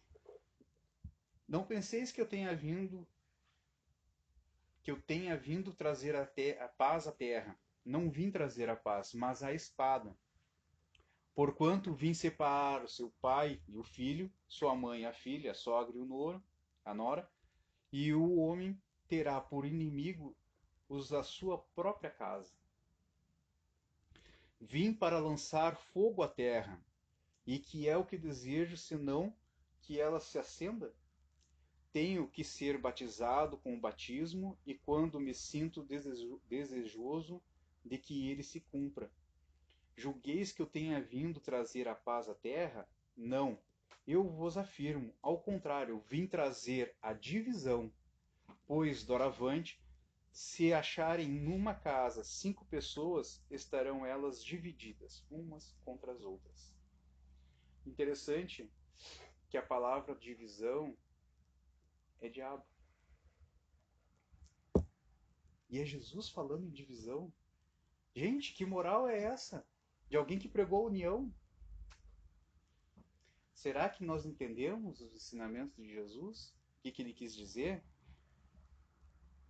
Não 1.48 1.64
penseis 1.64 2.10
que 2.10 2.20
eu 2.20 2.26
tenha 2.26 2.54
vindo 2.54 3.06
que 4.82 4.90
eu 4.90 5.00
tenha 5.00 5.34
vindo 5.34 5.72
trazer 5.72 6.14
a, 6.14 6.26
te, 6.26 6.58
a 6.58 6.68
paz 6.68 7.06
à 7.06 7.12
terra. 7.12 7.58
Não 7.82 8.10
vim 8.10 8.30
trazer 8.30 8.68
a 8.68 8.76
paz, 8.76 9.14
mas 9.14 9.42
a 9.42 9.52
espada. 9.54 10.14
Porquanto 11.34 11.94
vim 11.94 12.12
separar 12.12 12.84
o 12.84 12.88
seu 12.88 13.10
pai 13.20 13.60
e 13.66 13.78
o 13.78 13.82
filho, 13.82 14.30
sua 14.46 14.74
mãe 14.74 15.06
a 15.06 15.12
filha, 15.12 15.52
a 15.52 15.54
sogra 15.54 15.96
e 15.96 16.00
o 16.00 16.04
noro, 16.04 16.42
a 16.84 16.92
nora, 16.92 17.28
e 17.90 18.12
o 18.12 18.36
homem 18.36 18.78
terá 19.08 19.40
por 19.40 19.64
inimigo 19.64 20.36
os 20.86 21.08
da 21.08 21.22
sua 21.22 21.58
própria 21.74 22.10
casa. 22.10 22.52
Vim 24.60 24.92
para 24.92 25.18
lançar 25.18 25.76
fogo 25.76 26.22
à 26.22 26.28
terra, 26.28 26.78
e 27.46 27.58
que 27.58 27.88
é 27.88 27.96
o 27.96 28.04
que 28.04 28.18
desejo, 28.18 28.76
senão 28.76 29.34
que 29.80 29.98
ela 29.98 30.20
se 30.20 30.38
acenda? 30.38 30.94
Tenho 31.94 32.26
que 32.26 32.42
ser 32.42 32.76
batizado 32.76 33.56
com 33.56 33.72
o 33.72 33.80
batismo 33.80 34.58
e 34.66 34.74
quando 34.74 35.20
me 35.20 35.32
sinto 35.32 35.86
desejoso 36.48 37.40
de 37.84 37.96
que 37.96 38.28
ele 38.28 38.42
se 38.42 38.58
cumpra. 38.58 39.08
Julgueis 39.96 40.50
que 40.50 40.60
eu 40.60 40.66
tenha 40.66 41.00
vindo 41.00 41.38
trazer 41.38 41.86
a 41.86 41.94
paz 41.94 42.28
à 42.28 42.34
terra? 42.34 42.88
Não. 43.16 43.56
Eu 44.04 44.28
vos 44.28 44.58
afirmo, 44.58 45.14
ao 45.22 45.38
contrário, 45.38 46.02
vim 46.08 46.26
trazer 46.26 46.96
a 47.00 47.12
divisão, 47.12 47.92
pois 48.66 49.04
doravante 49.04 49.80
se 50.32 50.72
acharem 50.72 51.28
numa 51.28 51.76
casa 51.76 52.24
cinco 52.24 52.64
pessoas, 52.64 53.40
estarão 53.48 54.04
elas 54.04 54.44
divididas, 54.44 55.24
umas 55.30 55.72
contra 55.84 56.10
as 56.10 56.24
outras. 56.24 56.74
Interessante 57.86 58.68
que 59.48 59.56
a 59.56 59.62
palavra 59.62 60.16
divisão 60.16 60.96
é 62.20 62.28
diabo. 62.28 62.64
E 65.68 65.78
é 65.78 65.84
Jesus 65.84 66.28
falando 66.28 66.66
em 66.66 66.70
divisão. 66.70 67.32
Gente, 68.14 68.54
que 68.54 68.64
moral 68.64 69.08
é 69.08 69.22
essa? 69.22 69.66
De 70.08 70.16
alguém 70.16 70.38
que 70.38 70.48
pregou 70.48 70.84
a 70.84 70.88
união? 70.88 71.34
Será 73.54 73.88
que 73.88 74.04
nós 74.04 74.24
entendemos 74.24 75.00
os 75.00 75.14
ensinamentos 75.14 75.76
de 75.76 75.88
Jesus? 75.88 76.54
O 76.78 76.82
que, 76.82 76.92
que 76.92 77.02
ele 77.02 77.12
quis 77.12 77.34
dizer? 77.34 77.82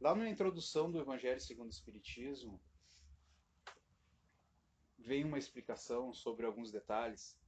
Lá 0.00 0.14
na 0.14 0.28
introdução 0.28 0.90
do 0.90 0.98
Evangelho 0.98 1.40
segundo 1.40 1.66
o 1.66 1.70
Espiritismo, 1.70 2.60
vem 5.04 5.24
uma 5.24 5.38
explicação 5.38 6.12
sobre 6.14 6.46
alguns 6.46 6.70
detalhes 6.70 7.38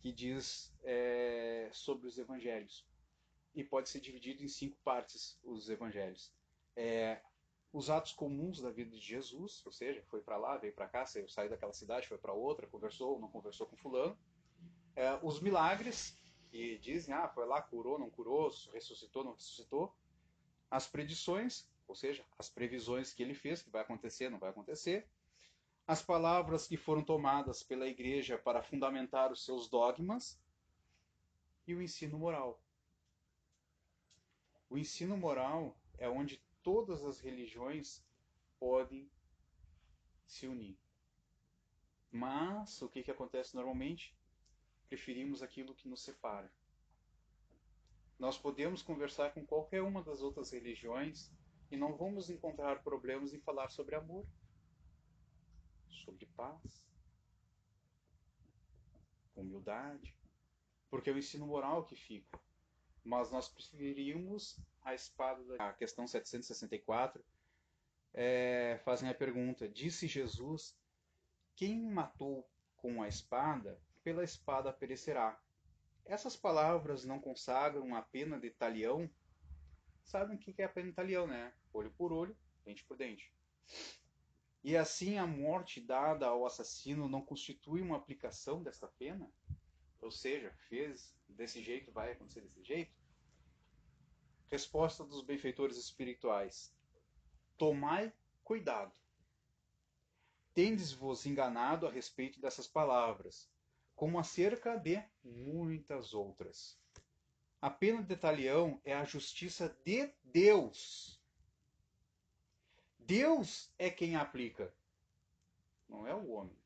que 0.00 0.12
diz 0.12 0.72
é, 0.82 1.70
sobre 1.72 2.06
os 2.06 2.18
evangelhos. 2.18 2.86
E 3.54 3.64
pode 3.64 3.88
ser 3.88 4.00
dividido 4.00 4.42
em 4.44 4.48
cinco 4.48 4.76
partes 4.84 5.38
os 5.42 5.68
evangelhos. 5.68 6.32
É, 6.76 7.20
os 7.72 7.90
atos 7.90 8.12
comuns 8.12 8.60
da 8.60 8.70
vida 8.70 8.96
de 8.96 9.00
Jesus, 9.02 9.64
ou 9.64 9.72
seja, 9.72 10.02
foi 10.04 10.20
para 10.20 10.36
lá, 10.36 10.56
veio 10.56 10.72
para 10.72 10.88
cá, 10.88 11.04
saiu, 11.04 11.26
daquela 11.50 11.72
cidade, 11.72 12.08
foi 12.08 12.18
para 12.18 12.32
outra, 12.32 12.66
conversou, 12.66 13.20
não 13.20 13.28
conversou 13.28 13.66
com 13.66 13.76
fulano. 13.76 14.18
É, 14.96 15.18
os 15.22 15.40
milagres, 15.40 16.16
que 16.50 16.78
dizem, 16.78 17.14
ah, 17.14 17.28
foi 17.28 17.46
lá, 17.46 17.60
curou, 17.60 17.98
não 17.98 18.10
curou, 18.10 18.50
ressuscitou, 18.72 19.22
não 19.22 19.32
ressuscitou. 19.34 19.94
As 20.70 20.86
predições, 20.86 21.68
ou 21.86 21.94
seja, 21.94 22.24
as 22.38 22.48
previsões 22.48 23.12
que 23.12 23.22
ele 23.22 23.34
fez, 23.34 23.62
que 23.62 23.70
vai 23.70 23.82
acontecer, 23.82 24.30
não 24.30 24.38
vai 24.38 24.50
acontecer. 24.50 25.06
As 25.86 26.02
palavras 26.02 26.66
que 26.66 26.76
foram 26.76 27.02
tomadas 27.02 27.62
pela 27.62 27.86
igreja 27.86 28.38
para 28.38 28.62
fundamentar 28.62 29.30
os 29.30 29.44
seus 29.44 29.68
dogmas. 29.68 30.38
E 31.66 31.74
o 31.74 31.82
ensino 31.82 32.18
moral. 32.18 32.60
O 34.70 34.76
ensino 34.76 35.16
moral 35.16 35.76
é 35.96 36.08
onde 36.08 36.42
todas 36.62 37.04
as 37.04 37.20
religiões 37.20 38.04
podem 38.58 39.10
se 40.26 40.46
unir. 40.46 40.78
Mas 42.10 42.82
o 42.82 42.88
que, 42.88 43.02
que 43.02 43.10
acontece 43.10 43.54
normalmente? 43.54 44.14
Preferimos 44.86 45.42
aquilo 45.42 45.74
que 45.74 45.88
nos 45.88 46.02
separa. 46.02 46.50
Nós 48.18 48.36
podemos 48.36 48.82
conversar 48.82 49.32
com 49.32 49.46
qualquer 49.46 49.82
uma 49.82 50.02
das 50.02 50.20
outras 50.22 50.50
religiões 50.50 51.30
e 51.70 51.76
não 51.76 51.96
vamos 51.96 52.28
encontrar 52.28 52.82
problemas 52.82 53.32
em 53.32 53.40
falar 53.40 53.68
sobre 53.70 53.94
amor, 53.94 54.26
sobre 55.88 56.26
paz, 56.26 56.84
humildade, 59.36 60.14
porque 60.90 61.10
é 61.10 61.12
o 61.12 61.18
ensino 61.18 61.46
moral 61.46 61.84
que 61.84 61.94
fica. 61.94 62.40
Mas 63.08 63.30
nós 63.30 63.48
preferimos 63.48 64.60
a 64.82 64.94
espada 64.94 65.42
da 65.42 65.70
a 65.70 65.72
questão 65.72 66.06
764 66.06 67.24
é, 68.12 68.78
fazem 68.84 69.08
a 69.08 69.14
pergunta: 69.14 69.66
Disse 69.66 70.06
Jesus, 70.06 70.76
quem 71.56 71.90
matou 71.90 72.46
com 72.76 73.00
a 73.00 73.08
espada, 73.08 73.80
pela 74.04 74.22
espada 74.22 74.70
perecerá. 74.74 75.40
Essas 76.04 76.36
palavras 76.36 77.06
não 77.06 77.18
consagram 77.18 77.96
a 77.96 78.02
pena 78.02 78.38
de 78.38 78.50
talião? 78.50 79.10
Sabem 80.04 80.36
o 80.36 80.38
que 80.38 80.60
é 80.60 80.66
a 80.66 80.68
pena 80.68 80.90
de 80.90 80.94
talião, 80.94 81.26
né? 81.26 81.54
Olho 81.72 81.90
por 81.92 82.12
olho, 82.12 82.36
dente 82.62 82.84
por 82.84 82.98
dente. 82.98 83.32
E 84.62 84.76
assim 84.76 85.16
a 85.16 85.26
morte 85.26 85.80
dada 85.80 86.26
ao 86.26 86.44
assassino 86.44 87.08
não 87.08 87.24
constitui 87.24 87.80
uma 87.80 87.96
aplicação 87.96 88.62
desta 88.62 88.86
pena? 88.86 89.32
Ou 90.02 90.10
seja, 90.10 90.52
fez 90.68 91.16
desse 91.26 91.62
jeito, 91.62 91.90
vai 91.90 92.12
acontecer 92.12 92.42
desse 92.42 92.62
jeito? 92.62 92.97
Resposta 94.50 95.04
dos 95.04 95.22
benfeitores 95.22 95.76
espirituais: 95.76 96.74
Tomai 97.56 98.12
cuidado. 98.42 98.92
Tendes-vos 100.54 101.26
enganado 101.26 101.86
a 101.86 101.90
respeito 101.90 102.40
dessas 102.40 102.66
palavras, 102.66 103.48
como 103.94 104.18
acerca 104.18 104.76
de 104.76 105.02
muitas 105.22 106.14
outras. 106.14 106.78
A 107.60 107.68
pena 107.68 108.02
de 108.02 108.16
talião 108.16 108.80
é 108.84 108.94
a 108.94 109.04
justiça 109.04 109.76
de 109.84 110.12
Deus. 110.24 111.20
Deus 112.98 113.72
é 113.78 113.90
quem 113.90 114.16
aplica, 114.16 114.72
não 115.88 116.06
é 116.06 116.14
o 116.14 116.30
homem. 116.30 116.56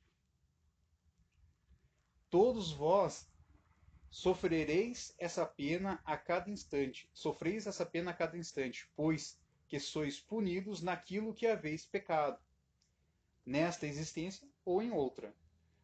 Todos 2.28 2.72
vós 2.72 3.31
Sofrereis 4.12 5.14
essa 5.18 5.46
pena 5.46 5.98
a 6.04 6.18
cada 6.18 6.50
instante, 6.50 7.08
sofreis 7.14 7.66
essa 7.66 7.86
pena 7.86 8.10
a 8.10 8.14
cada 8.14 8.36
instante, 8.36 8.86
pois 8.94 9.40
que 9.66 9.80
sois 9.80 10.20
punidos 10.20 10.82
naquilo 10.82 11.32
que 11.32 11.46
haveis 11.46 11.86
pecado, 11.86 12.38
nesta 13.44 13.86
existência 13.86 14.46
ou 14.66 14.82
em 14.82 14.92
outra. 14.92 15.34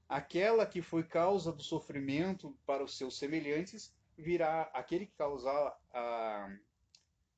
Aquela 0.07 0.67
que 0.67 0.83
foi 0.83 1.05
causa 1.05 1.51
do 1.51 1.63
sofrimento 1.63 2.55
para 2.67 2.85
os 2.85 2.99
seus 2.99 3.17
semelhantes 3.17 3.97
virá, 4.15 4.71
aquele 4.75 5.07
que 5.07 5.17
causar 5.17 5.81
a, 5.91 6.55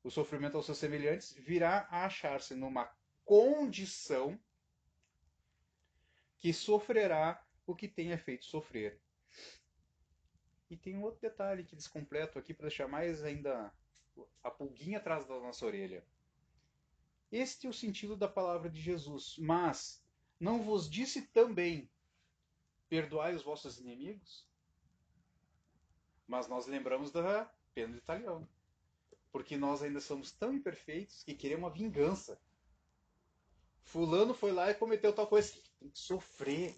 o 0.03 0.11
sofrimento 0.11 0.57
aos 0.57 0.66
seus 0.66 0.79
semelhantes 0.79 1.33
virá 1.35 1.87
a 1.88 2.05
achar-se 2.05 2.57
numa 2.57 2.90
condição 3.24 4.37
que 6.37 6.53
sofrerá 6.53 7.40
o 7.64 7.76
que 7.76 7.87
tenha 7.87 8.18
feito 8.18 8.44
sofrer. 8.44 9.00
E 10.70 10.76
tem 10.76 10.96
um 10.96 11.02
outro 11.02 11.20
detalhe 11.20 11.64
que 11.64 11.74
descompleto 11.74 12.38
aqui 12.38 12.54
para 12.54 12.68
deixar 12.68 12.87
mais 12.87 13.24
ainda 13.24 13.72
a 14.42 14.50
pulguinha 14.50 14.98
atrás 14.98 15.26
da 15.26 15.38
nossa 15.40 15.66
orelha. 15.66 16.06
Este 17.33 17.66
é 17.66 17.70
o 17.70 17.74
sentido 17.74 18.16
da 18.16 18.28
palavra 18.28 18.70
de 18.70 18.80
Jesus. 18.80 19.37
Mas 19.38 20.00
não 20.38 20.62
vos 20.62 20.88
disse 20.88 21.22
também: 21.22 21.90
perdoai 22.88 23.35
os 23.35 23.42
vossos 23.42 23.80
inimigos? 23.80 24.48
Mas 26.26 26.46
nós 26.46 26.66
lembramos 26.66 27.11
da 27.11 27.52
pena 27.74 27.92
de 27.92 27.98
italiano. 27.98 28.48
Porque 29.33 29.56
nós 29.56 29.83
ainda 29.83 30.00
somos 30.00 30.30
tão 30.30 30.52
imperfeitos 30.52 31.24
que 31.24 31.35
queremos 31.35 31.64
uma 31.64 31.74
vingança. 31.74 32.40
Fulano 33.83 34.35
foi 34.35 34.52
lá 34.52 34.70
e 34.70 34.74
cometeu 34.74 35.12
tal 35.12 35.26
coisa. 35.26 35.52
Tem 35.80 35.90
que 35.90 35.98
sofrer. 35.98 36.76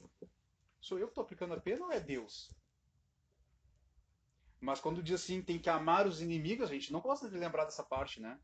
Sou 0.80 0.98
eu 0.98 1.06
que 1.06 1.12
estou 1.12 1.24
aplicando 1.24 1.54
a 1.54 1.60
pena 1.60 1.84
ou 1.84 1.92
é 1.92 2.00
Deus? 2.00 2.50
Mas 4.62 4.78
quando 4.78 5.02
diz 5.02 5.20
assim, 5.20 5.42
tem 5.42 5.58
que 5.58 5.68
amar 5.68 6.06
os 6.06 6.22
inimigos, 6.22 6.70
a 6.70 6.72
gente 6.72 6.92
não 6.92 7.00
gosta 7.00 7.28
de 7.28 7.36
lembrar 7.36 7.64
dessa 7.64 7.82
parte, 7.82 8.20
né? 8.20 8.38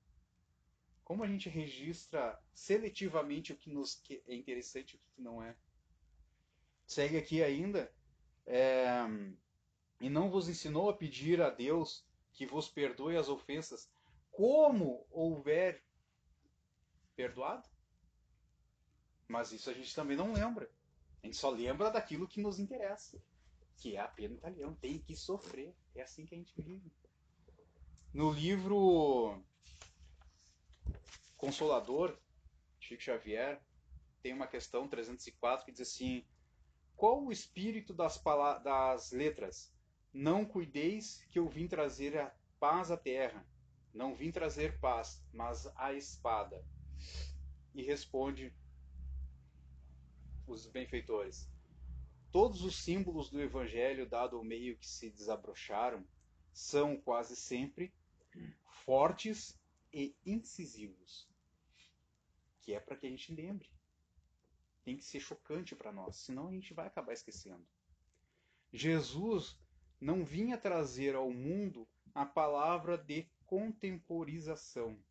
Como 1.04 1.22
a 1.22 1.28
gente 1.28 1.48
registra 1.48 2.36
seletivamente 2.52 3.52
o 3.52 3.56
que 3.56 3.70
nos 3.70 4.02
é 4.26 4.34
interessante 4.34 4.94
e 4.94 4.96
o 4.96 5.00
que 5.14 5.22
não 5.22 5.40
é. 5.40 5.56
Segue 6.88 7.16
aqui 7.16 7.40
ainda. 7.40 7.88
É, 8.44 8.98
e 10.00 10.10
não 10.10 10.28
vos 10.28 10.48
ensinou 10.48 10.90
a 10.90 10.96
pedir 10.96 11.40
a 11.40 11.50
Deus 11.50 12.04
que 12.32 12.44
vos 12.46 12.68
perdoe 12.68 13.16
as 13.16 13.28
ofensas, 13.28 13.88
como 14.32 15.06
houver 15.12 15.84
perdoado? 17.14 17.68
Mas 19.28 19.52
isso 19.52 19.70
a 19.70 19.72
gente 19.72 19.94
também 19.94 20.16
não 20.16 20.32
lembra. 20.32 20.68
A 21.22 21.26
gente 21.26 21.36
só 21.36 21.48
lembra 21.48 21.92
daquilo 21.92 22.26
que 22.26 22.42
nos 22.42 22.58
interessa 22.58 23.22
que 23.78 23.96
é 23.96 24.00
a 24.00 24.08
pena 24.08 24.34
italiana, 24.34 24.76
tem 24.80 24.98
que 24.98 25.16
sofrer. 25.16 25.74
É 25.94 26.02
assim 26.02 26.26
que 26.26 26.34
a 26.34 26.38
gente 26.38 26.60
vive. 26.60 26.92
No 28.12 28.32
livro 28.32 29.42
Consolador, 31.36 32.18
Chico 32.80 33.02
Xavier, 33.02 33.62
tem 34.22 34.32
uma 34.32 34.46
questão 34.46 34.88
304 34.88 35.64
que 35.64 35.72
diz 35.72 35.80
assim: 35.80 36.26
Qual 36.96 37.24
o 37.24 37.32
espírito 37.32 37.94
das, 37.94 38.20
das 38.64 39.12
letras? 39.12 39.72
Não 40.12 40.44
cuideis 40.44 41.24
que 41.30 41.38
eu 41.38 41.48
vim 41.48 41.68
trazer 41.68 42.18
a 42.18 42.34
paz 42.58 42.90
à 42.90 42.96
terra. 42.96 43.46
Não 43.94 44.14
vim 44.14 44.32
trazer 44.32 44.78
paz, 44.80 45.24
mas 45.32 45.66
a 45.76 45.92
espada. 45.92 46.64
E 47.74 47.82
responde 47.82 48.52
os 50.46 50.66
benfeitores: 50.66 51.48
Todos 52.30 52.62
os 52.62 52.76
símbolos 52.76 53.30
do 53.30 53.40
evangelho, 53.40 54.08
dado 54.08 54.36
ao 54.36 54.44
meio 54.44 54.76
que 54.76 54.86
se 54.86 55.10
desabrocharam, 55.10 56.06
são 56.52 56.96
quase 56.96 57.34
sempre 57.34 57.92
fortes 58.84 59.58
e 59.92 60.14
incisivos. 60.26 61.26
Que 62.60 62.74
é 62.74 62.80
para 62.80 62.96
que 62.96 63.06
a 63.06 63.10
gente 63.10 63.34
lembre. 63.34 63.70
Tem 64.84 64.96
que 64.96 65.04
ser 65.04 65.20
chocante 65.20 65.74
para 65.74 65.92
nós, 65.92 66.16
senão 66.16 66.48
a 66.48 66.52
gente 66.52 66.74
vai 66.74 66.86
acabar 66.86 67.12
esquecendo. 67.12 67.66
Jesus 68.72 69.58
não 70.00 70.24
vinha 70.24 70.58
trazer 70.58 71.14
ao 71.14 71.30
mundo 71.30 71.88
a 72.14 72.26
palavra 72.26 72.98
de 72.98 73.26
contemporização. 73.46 75.02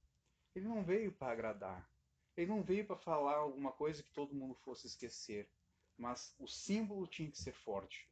Ele 0.53 0.67
não 0.67 0.83
veio 0.83 1.11
para 1.11 1.33
agradar. 1.33 1.89
Ele 2.35 2.51
não 2.51 2.61
veio 2.61 2.85
para 2.85 2.95
falar 2.95 3.37
alguma 3.37 3.71
coisa 3.71 4.03
que 4.03 4.11
todo 4.11 4.35
mundo 4.35 4.53
fosse 4.53 4.85
esquecer, 4.85 5.49
mas 5.97 6.35
o 6.37 6.47
símbolo 6.47 7.07
tinha 7.07 7.31
que 7.31 7.37
ser 7.37 7.53
forte. 7.53 8.07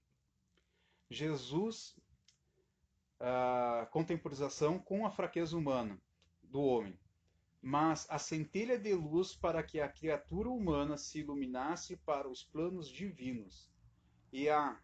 Jesus 1.10 1.96
a 3.20 3.88
contemporização 3.92 4.78
com 4.78 5.06
a 5.06 5.12
fraqueza 5.12 5.58
humana 5.58 6.00
do 6.44 6.62
homem, 6.62 7.00
mas 7.62 8.06
a 8.10 8.20
centelha 8.20 8.78
de 8.78 8.94
luz 8.94 9.36
para 9.36 9.64
que 9.64 9.80
a 9.80 9.90
criatura 9.90 10.50
humana 10.50 10.98
se 10.98 11.20
iluminasse 11.20 11.96
para 11.98 12.30
os 12.30 12.44
planos 12.44 12.90
divinos. 12.90 13.72
E 14.32 14.50
a 14.50 14.80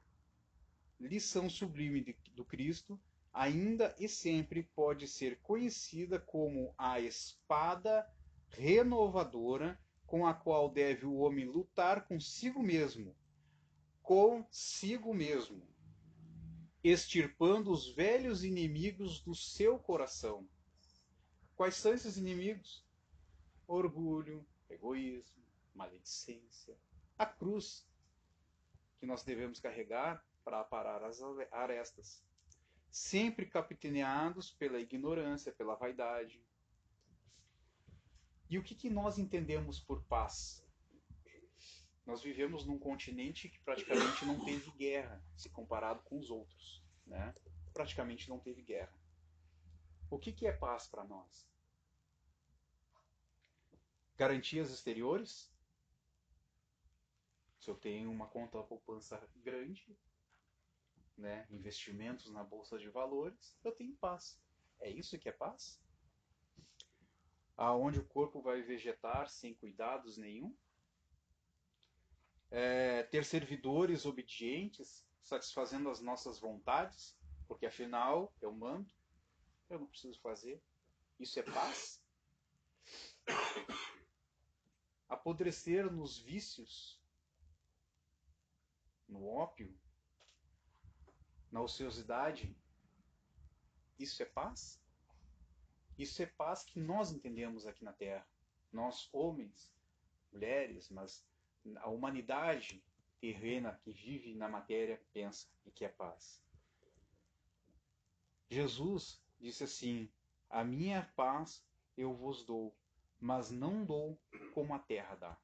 lição 0.99 1.49
sublime 1.49 2.01
de, 2.01 2.17
do 2.33 2.45
Cristo 2.45 2.99
ainda 3.33 3.95
e 3.99 4.07
sempre 4.07 4.63
pode 4.75 5.07
ser 5.07 5.39
conhecida 5.41 6.19
como 6.19 6.73
a 6.77 6.99
espada 6.99 8.07
renovadora 8.49 9.79
com 10.11 10.27
a 10.27 10.33
qual 10.33 10.69
deve 10.69 11.05
o 11.05 11.19
homem 11.19 11.45
lutar 11.45 12.05
consigo 12.05 12.61
mesmo, 12.61 13.15
consigo 14.03 15.13
mesmo, 15.13 15.65
extirpando 16.83 17.71
os 17.71 17.87
velhos 17.87 18.43
inimigos 18.43 19.21
do 19.21 19.33
seu 19.33 19.79
coração. 19.79 20.45
Quais 21.55 21.75
são 21.75 21.93
esses 21.93 22.17
inimigos? 22.17 22.85
Orgulho, 23.65 24.45
egoísmo, 24.69 25.41
maledicência, 25.73 26.77
a 27.17 27.25
cruz 27.25 27.87
que 28.99 29.05
nós 29.05 29.23
devemos 29.23 29.61
carregar 29.61 30.21
para 30.43 30.59
aparar 30.59 31.01
as 31.05 31.21
arestas, 31.53 32.21
sempre 32.91 33.45
capitaneados 33.45 34.51
pela 34.51 34.77
ignorância, 34.77 35.53
pela 35.53 35.75
vaidade. 35.75 36.43
E 38.51 38.59
o 38.59 38.63
que, 38.63 38.75
que 38.75 38.89
nós 38.89 39.17
entendemos 39.17 39.79
por 39.79 40.03
paz? 40.03 40.61
nós 42.05 42.21
vivemos 42.21 42.65
num 42.65 42.77
continente 42.77 43.47
que 43.47 43.59
praticamente 43.59 44.25
não 44.25 44.43
teve 44.43 44.69
guerra, 44.71 45.23
se 45.37 45.49
comparado 45.49 46.03
com 46.03 46.19
os 46.19 46.29
outros. 46.29 46.83
Né? 47.05 47.33
Praticamente 47.73 48.29
não 48.29 48.37
teve 48.37 48.61
guerra. 48.61 48.93
O 50.09 50.19
que, 50.19 50.33
que 50.33 50.45
é 50.45 50.51
paz 50.51 50.87
para 50.87 51.05
nós? 51.05 51.49
Garantias 54.17 54.71
exteriores? 54.71 55.49
Se 57.59 57.69
eu 57.69 57.75
tenho 57.75 58.11
uma 58.11 58.27
conta 58.27 58.61
poupança 58.63 59.25
grande, 59.37 59.97
né, 61.15 61.47
investimentos 61.49 62.29
na 62.31 62.43
bolsa 62.43 62.77
de 62.77 62.89
valores, 62.89 63.57
eu 63.63 63.71
tenho 63.71 63.95
paz. 63.95 64.37
É 64.79 64.89
isso 64.89 65.17
que 65.17 65.29
é 65.29 65.31
paz? 65.31 65.79
Aonde 67.63 67.99
o 67.99 68.05
corpo 68.05 68.41
vai 68.41 68.61
vegetar 68.61 69.29
sem 69.29 69.53
cuidados 69.53 70.17
nenhum? 70.17 70.55
é, 72.51 73.03
ter 73.03 73.23
servidores 73.23 74.05
obedientes, 74.05 75.07
satisfazendo 75.23 75.89
as 75.89 76.01
nossas 76.01 76.37
vontades, 76.37 77.17
porque 77.47 77.65
afinal 77.65 78.33
eu 78.41 78.51
mando, 78.51 78.93
eu 79.69 79.79
não 79.79 79.87
preciso 79.87 80.19
fazer. 80.19 80.61
Isso 81.17 81.39
é 81.39 81.43
paz? 81.43 82.03
Apodrecer 85.07 85.91
nos 85.91 86.19
vícios, 86.19 87.01
no 89.07 89.27
ópio, 89.27 89.73
na 91.49 91.61
ociosidade, 91.61 92.53
isso 93.97 94.21
é 94.21 94.25
paz? 94.25 94.80
Isso 96.01 96.23
é 96.23 96.25
paz 96.25 96.63
que 96.63 96.79
nós 96.79 97.11
entendemos 97.11 97.67
aqui 97.67 97.83
na 97.83 97.93
Terra. 97.93 98.27
Nós, 98.73 99.07
homens, 99.13 99.71
mulheres, 100.31 100.89
mas 100.89 101.23
a 101.75 101.91
humanidade 101.91 102.83
terrena 103.19 103.79
que 103.83 103.91
vive 103.91 104.33
na 104.33 104.49
matéria 104.49 104.99
pensa 105.13 105.47
e 105.63 105.69
que 105.69 105.85
é 105.85 105.89
paz. 105.89 106.43
Jesus 108.49 109.23
disse 109.39 109.63
assim: 109.63 110.11
A 110.49 110.63
minha 110.63 111.03
paz 111.15 111.63
eu 111.95 112.15
vos 112.15 112.43
dou, 112.43 112.75
mas 113.19 113.51
não 113.51 113.85
dou 113.85 114.19
como 114.55 114.73
a 114.73 114.79
terra 114.79 115.13
dá. 115.13 115.37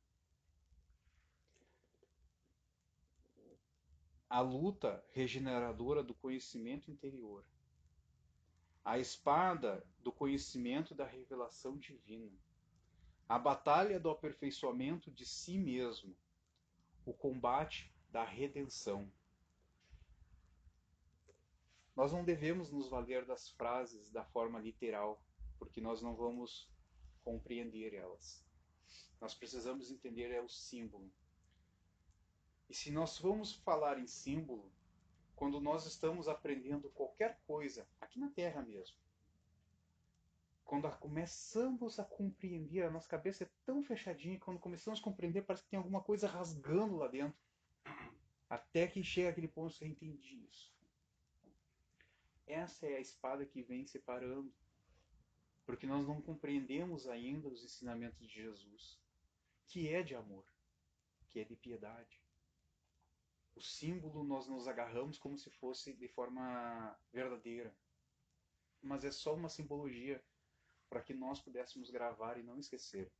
A 4.27 4.39
luta 4.39 5.05
regeneradora 5.11 6.01
do 6.01 6.15
conhecimento 6.15 6.89
interior. 6.89 7.45
A 8.87 8.97
espada 8.97 9.85
do 9.99 10.13
conhecimento 10.13 10.95
da 10.95 11.05
revelação 11.05 11.77
divina 11.77 12.31
a 13.27 13.37
batalha 13.37 13.99
do 13.99 14.09
aperfeiçoamento 14.09 15.11
de 15.11 15.25
si 15.25 15.57
mesmo, 15.57 16.15
o 17.05 17.13
combate 17.13 17.93
da 18.09 18.23
redenção. 18.23 19.11
Nós 21.93 22.13
não 22.13 22.23
devemos 22.23 22.71
nos 22.71 22.87
valer 22.87 23.25
das 23.25 23.49
frases 23.49 24.09
da 24.09 24.23
forma 24.23 24.59
literal, 24.59 25.21
porque 25.59 25.81
nós 25.81 26.01
não 26.01 26.15
vamos 26.15 26.71
compreender 27.21 27.93
elas. 27.93 28.45
Nós 29.19 29.35
precisamos 29.35 29.91
entender 29.91 30.31
é 30.31 30.41
o 30.41 30.47
símbolo. 30.47 31.11
E 32.69 32.73
se 32.73 32.91
nós 32.91 33.17
vamos 33.17 33.51
falar 33.51 33.99
em 33.99 34.07
símbolo, 34.07 34.71
quando 35.37 35.61
nós 35.61 35.85
estamos 35.85 36.27
aprendendo 36.27 36.89
qualquer 36.89 37.39
coisa, 37.45 37.87
aqui 38.01 38.19
na 38.19 38.27
Terra 38.31 38.63
mesmo, 38.63 38.97
quando 40.65 40.89
começamos 40.97 41.99
a 41.99 42.03
compreender, 42.03 42.83
a 42.83 42.89
nossa 42.89 43.07
cabeça 43.07 43.43
é 43.43 43.49
tão 43.63 43.83
fechadinha, 43.83 44.39
quando 44.39 44.59
começamos 44.59 44.99
a 44.99 45.03
compreender, 45.03 45.43
parece 45.43 45.63
que 45.63 45.69
tem 45.69 45.77
alguma 45.77 46.01
coisa 46.01 46.27
rasgando 46.27 46.97
lá 46.97 47.07
dentro. 47.07 47.39
Até 48.49 48.87
que 48.87 49.03
chega 49.03 49.29
aquele 49.29 49.47
ponto 49.47 49.71
que 49.71 49.77
você 49.77 49.87
entende 49.87 50.43
isso. 50.49 50.73
Essa 52.47 52.87
é 52.87 52.95
a 52.95 52.99
espada 52.99 53.45
que 53.45 53.61
vem 53.61 53.85
separando. 53.85 54.51
Porque 55.67 55.85
nós 55.85 56.07
não 56.07 56.19
compreendemos 56.19 57.07
ainda 57.07 57.47
os 57.47 57.63
ensinamentos 57.63 58.19
de 58.19 58.27
Jesus, 58.27 58.99
que 59.67 59.87
é 59.87 60.01
de 60.01 60.15
amor, 60.15 60.45
que 61.29 61.39
é 61.39 61.43
de 61.43 61.55
piedade. 61.55 62.26
O 63.57 63.61
símbolo 63.61 64.23
nós 64.23 64.45
nos 64.45 64.67
agarramos 64.67 65.17
como 65.17 65.35
se 65.35 65.49
fosse 65.49 65.91
de 65.91 66.07
forma 66.09 66.95
verdadeira. 67.11 67.75
Mas 68.83 69.03
é 69.03 69.11
só 69.11 69.33
uma 69.33 69.49
simbologia 69.49 70.23
para 70.87 71.01
que 71.01 71.11
nós 71.11 71.41
pudéssemos 71.41 71.89
gravar 71.89 72.37
e 72.37 72.43
não 72.43 72.59
esquecer. 72.59 73.11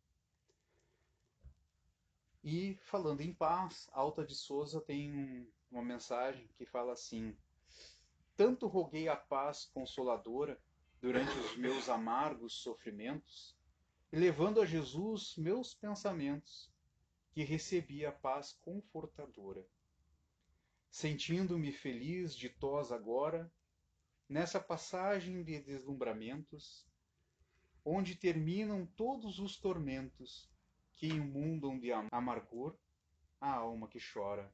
E 2.44 2.78
falando 2.84 3.22
em 3.22 3.34
paz, 3.34 3.90
Alta 3.92 4.24
de 4.24 4.36
Souza 4.36 4.80
tem 4.80 5.52
uma 5.72 5.82
mensagem 5.82 6.48
que 6.56 6.68
fala 6.68 6.94
assim: 6.94 7.36
Tanto 8.36 8.68
roguei 8.68 9.10
a 9.10 9.16
paz 9.16 9.66
consoladora 9.66 10.62
durante 11.02 11.36
os 11.40 11.58
meus 11.58 11.90
amargos 11.90 12.54
sofrimentos, 12.54 13.58
levando 14.12 14.62
a 14.62 14.68
Jesus 14.68 15.36
meus 15.36 15.74
pensamentos, 15.74 16.72
que 17.32 17.44
recebi 17.44 18.06
a 18.06 18.12
paz 18.12 18.54
confortadora. 18.62 19.68
Sentindo-me 20.98 21.72
feliz, 21.72 22.36
ditosa 22.36 22.96
agora, 22.96 23.54
nessa 24.28 24.60
passagem 24.60 25.44
de 25.44 25.60
deslumbramentos, 25.60 26.88
onde 27.86 28.16
terminam 28.16 28.84
todos 28.84 29.38
os 29.38 29.58
tormentos 29.58 30.50
que 30.96 31.06
inundam 31.06 31.78
de 31.78 31.92
amargor 32.12 32.76
a 33.40 33.54
alma 33.54 33.88
que 33.88 34.00
chora. 34.12 34.52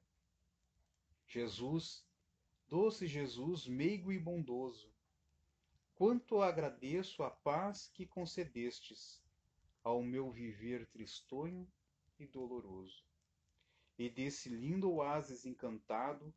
Jesus, 1.26 2.06
doce 2.68 3.08
Jesus, 3.08 3.66
meigo 3.66 4.12
e 4.12 4.20
bondoso, 4.20 4.94
quanto 5.96 6.42
agradeço 6.42 7.24
a 7.24 7.32
paz 7.32 7.88
que 7.88 8.06
concedestes 8.06 9.24
ao 9.82 10.04
meu 10.04 10.30
viver 10.30 10.88
tristonho 10.88 11.66
e 12.20 12.28
doloroso. 12.28 13.13
E 13.98 14.10
desse 14.10 14.50
lindo 14.50 14.92
oásis 14.92 15.46
encantado, 15.46 16.34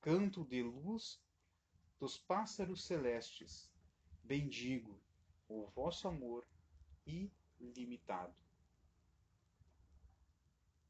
canto 0.00 0.44
de 0.44 0.62
luz 0.62 1.20
dos 1.98 2.16
pássaros 2.16 2.84
celestes, 2.84 3.70
bendigo 4.22 5.00
o 5.48 5.66
vosso 5.66 6.06
amor 6.06 6.46
ilimitado. 7.58 8.34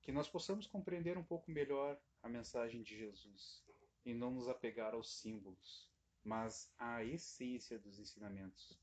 Que 0.03 0.13
nós 0.13 0.29
possamos 0.29 0.67
compreender 0.67 1.17
um 1.17 1.25
pouco 1.25 1.51
melhor 1.51 1.99
a 2.23 2.29
mensagem 2.29 2.83
de 2.83 2.97
Jesus 2.97 3.65
e 4.05 4.13
não 4.13 4.31
nos 4.31 4.49
apegar 4.49 4.95
aos 4.95 5.11
símbolos, 5.19 5.91
mas 6.23 6.73
à 6.79 7.05
essência 7.05 7.79
dos 7.79 7.99
ensinamentos 7.99 8.79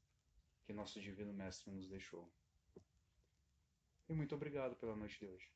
que 0.66 0.74
nosso 0.74 1.00
Divino 1.00 1.34
Mestre 1.34 1.72
nos 1.72 1.88
deixou. 1.88 2.30
E 4.10 4.14
muito 4.14 4.36
obrigado 4.36 4.76
pela 4.76 4.96
noite 4.96 5.20
de 5.20 5.28
hoje. 5.28 5.50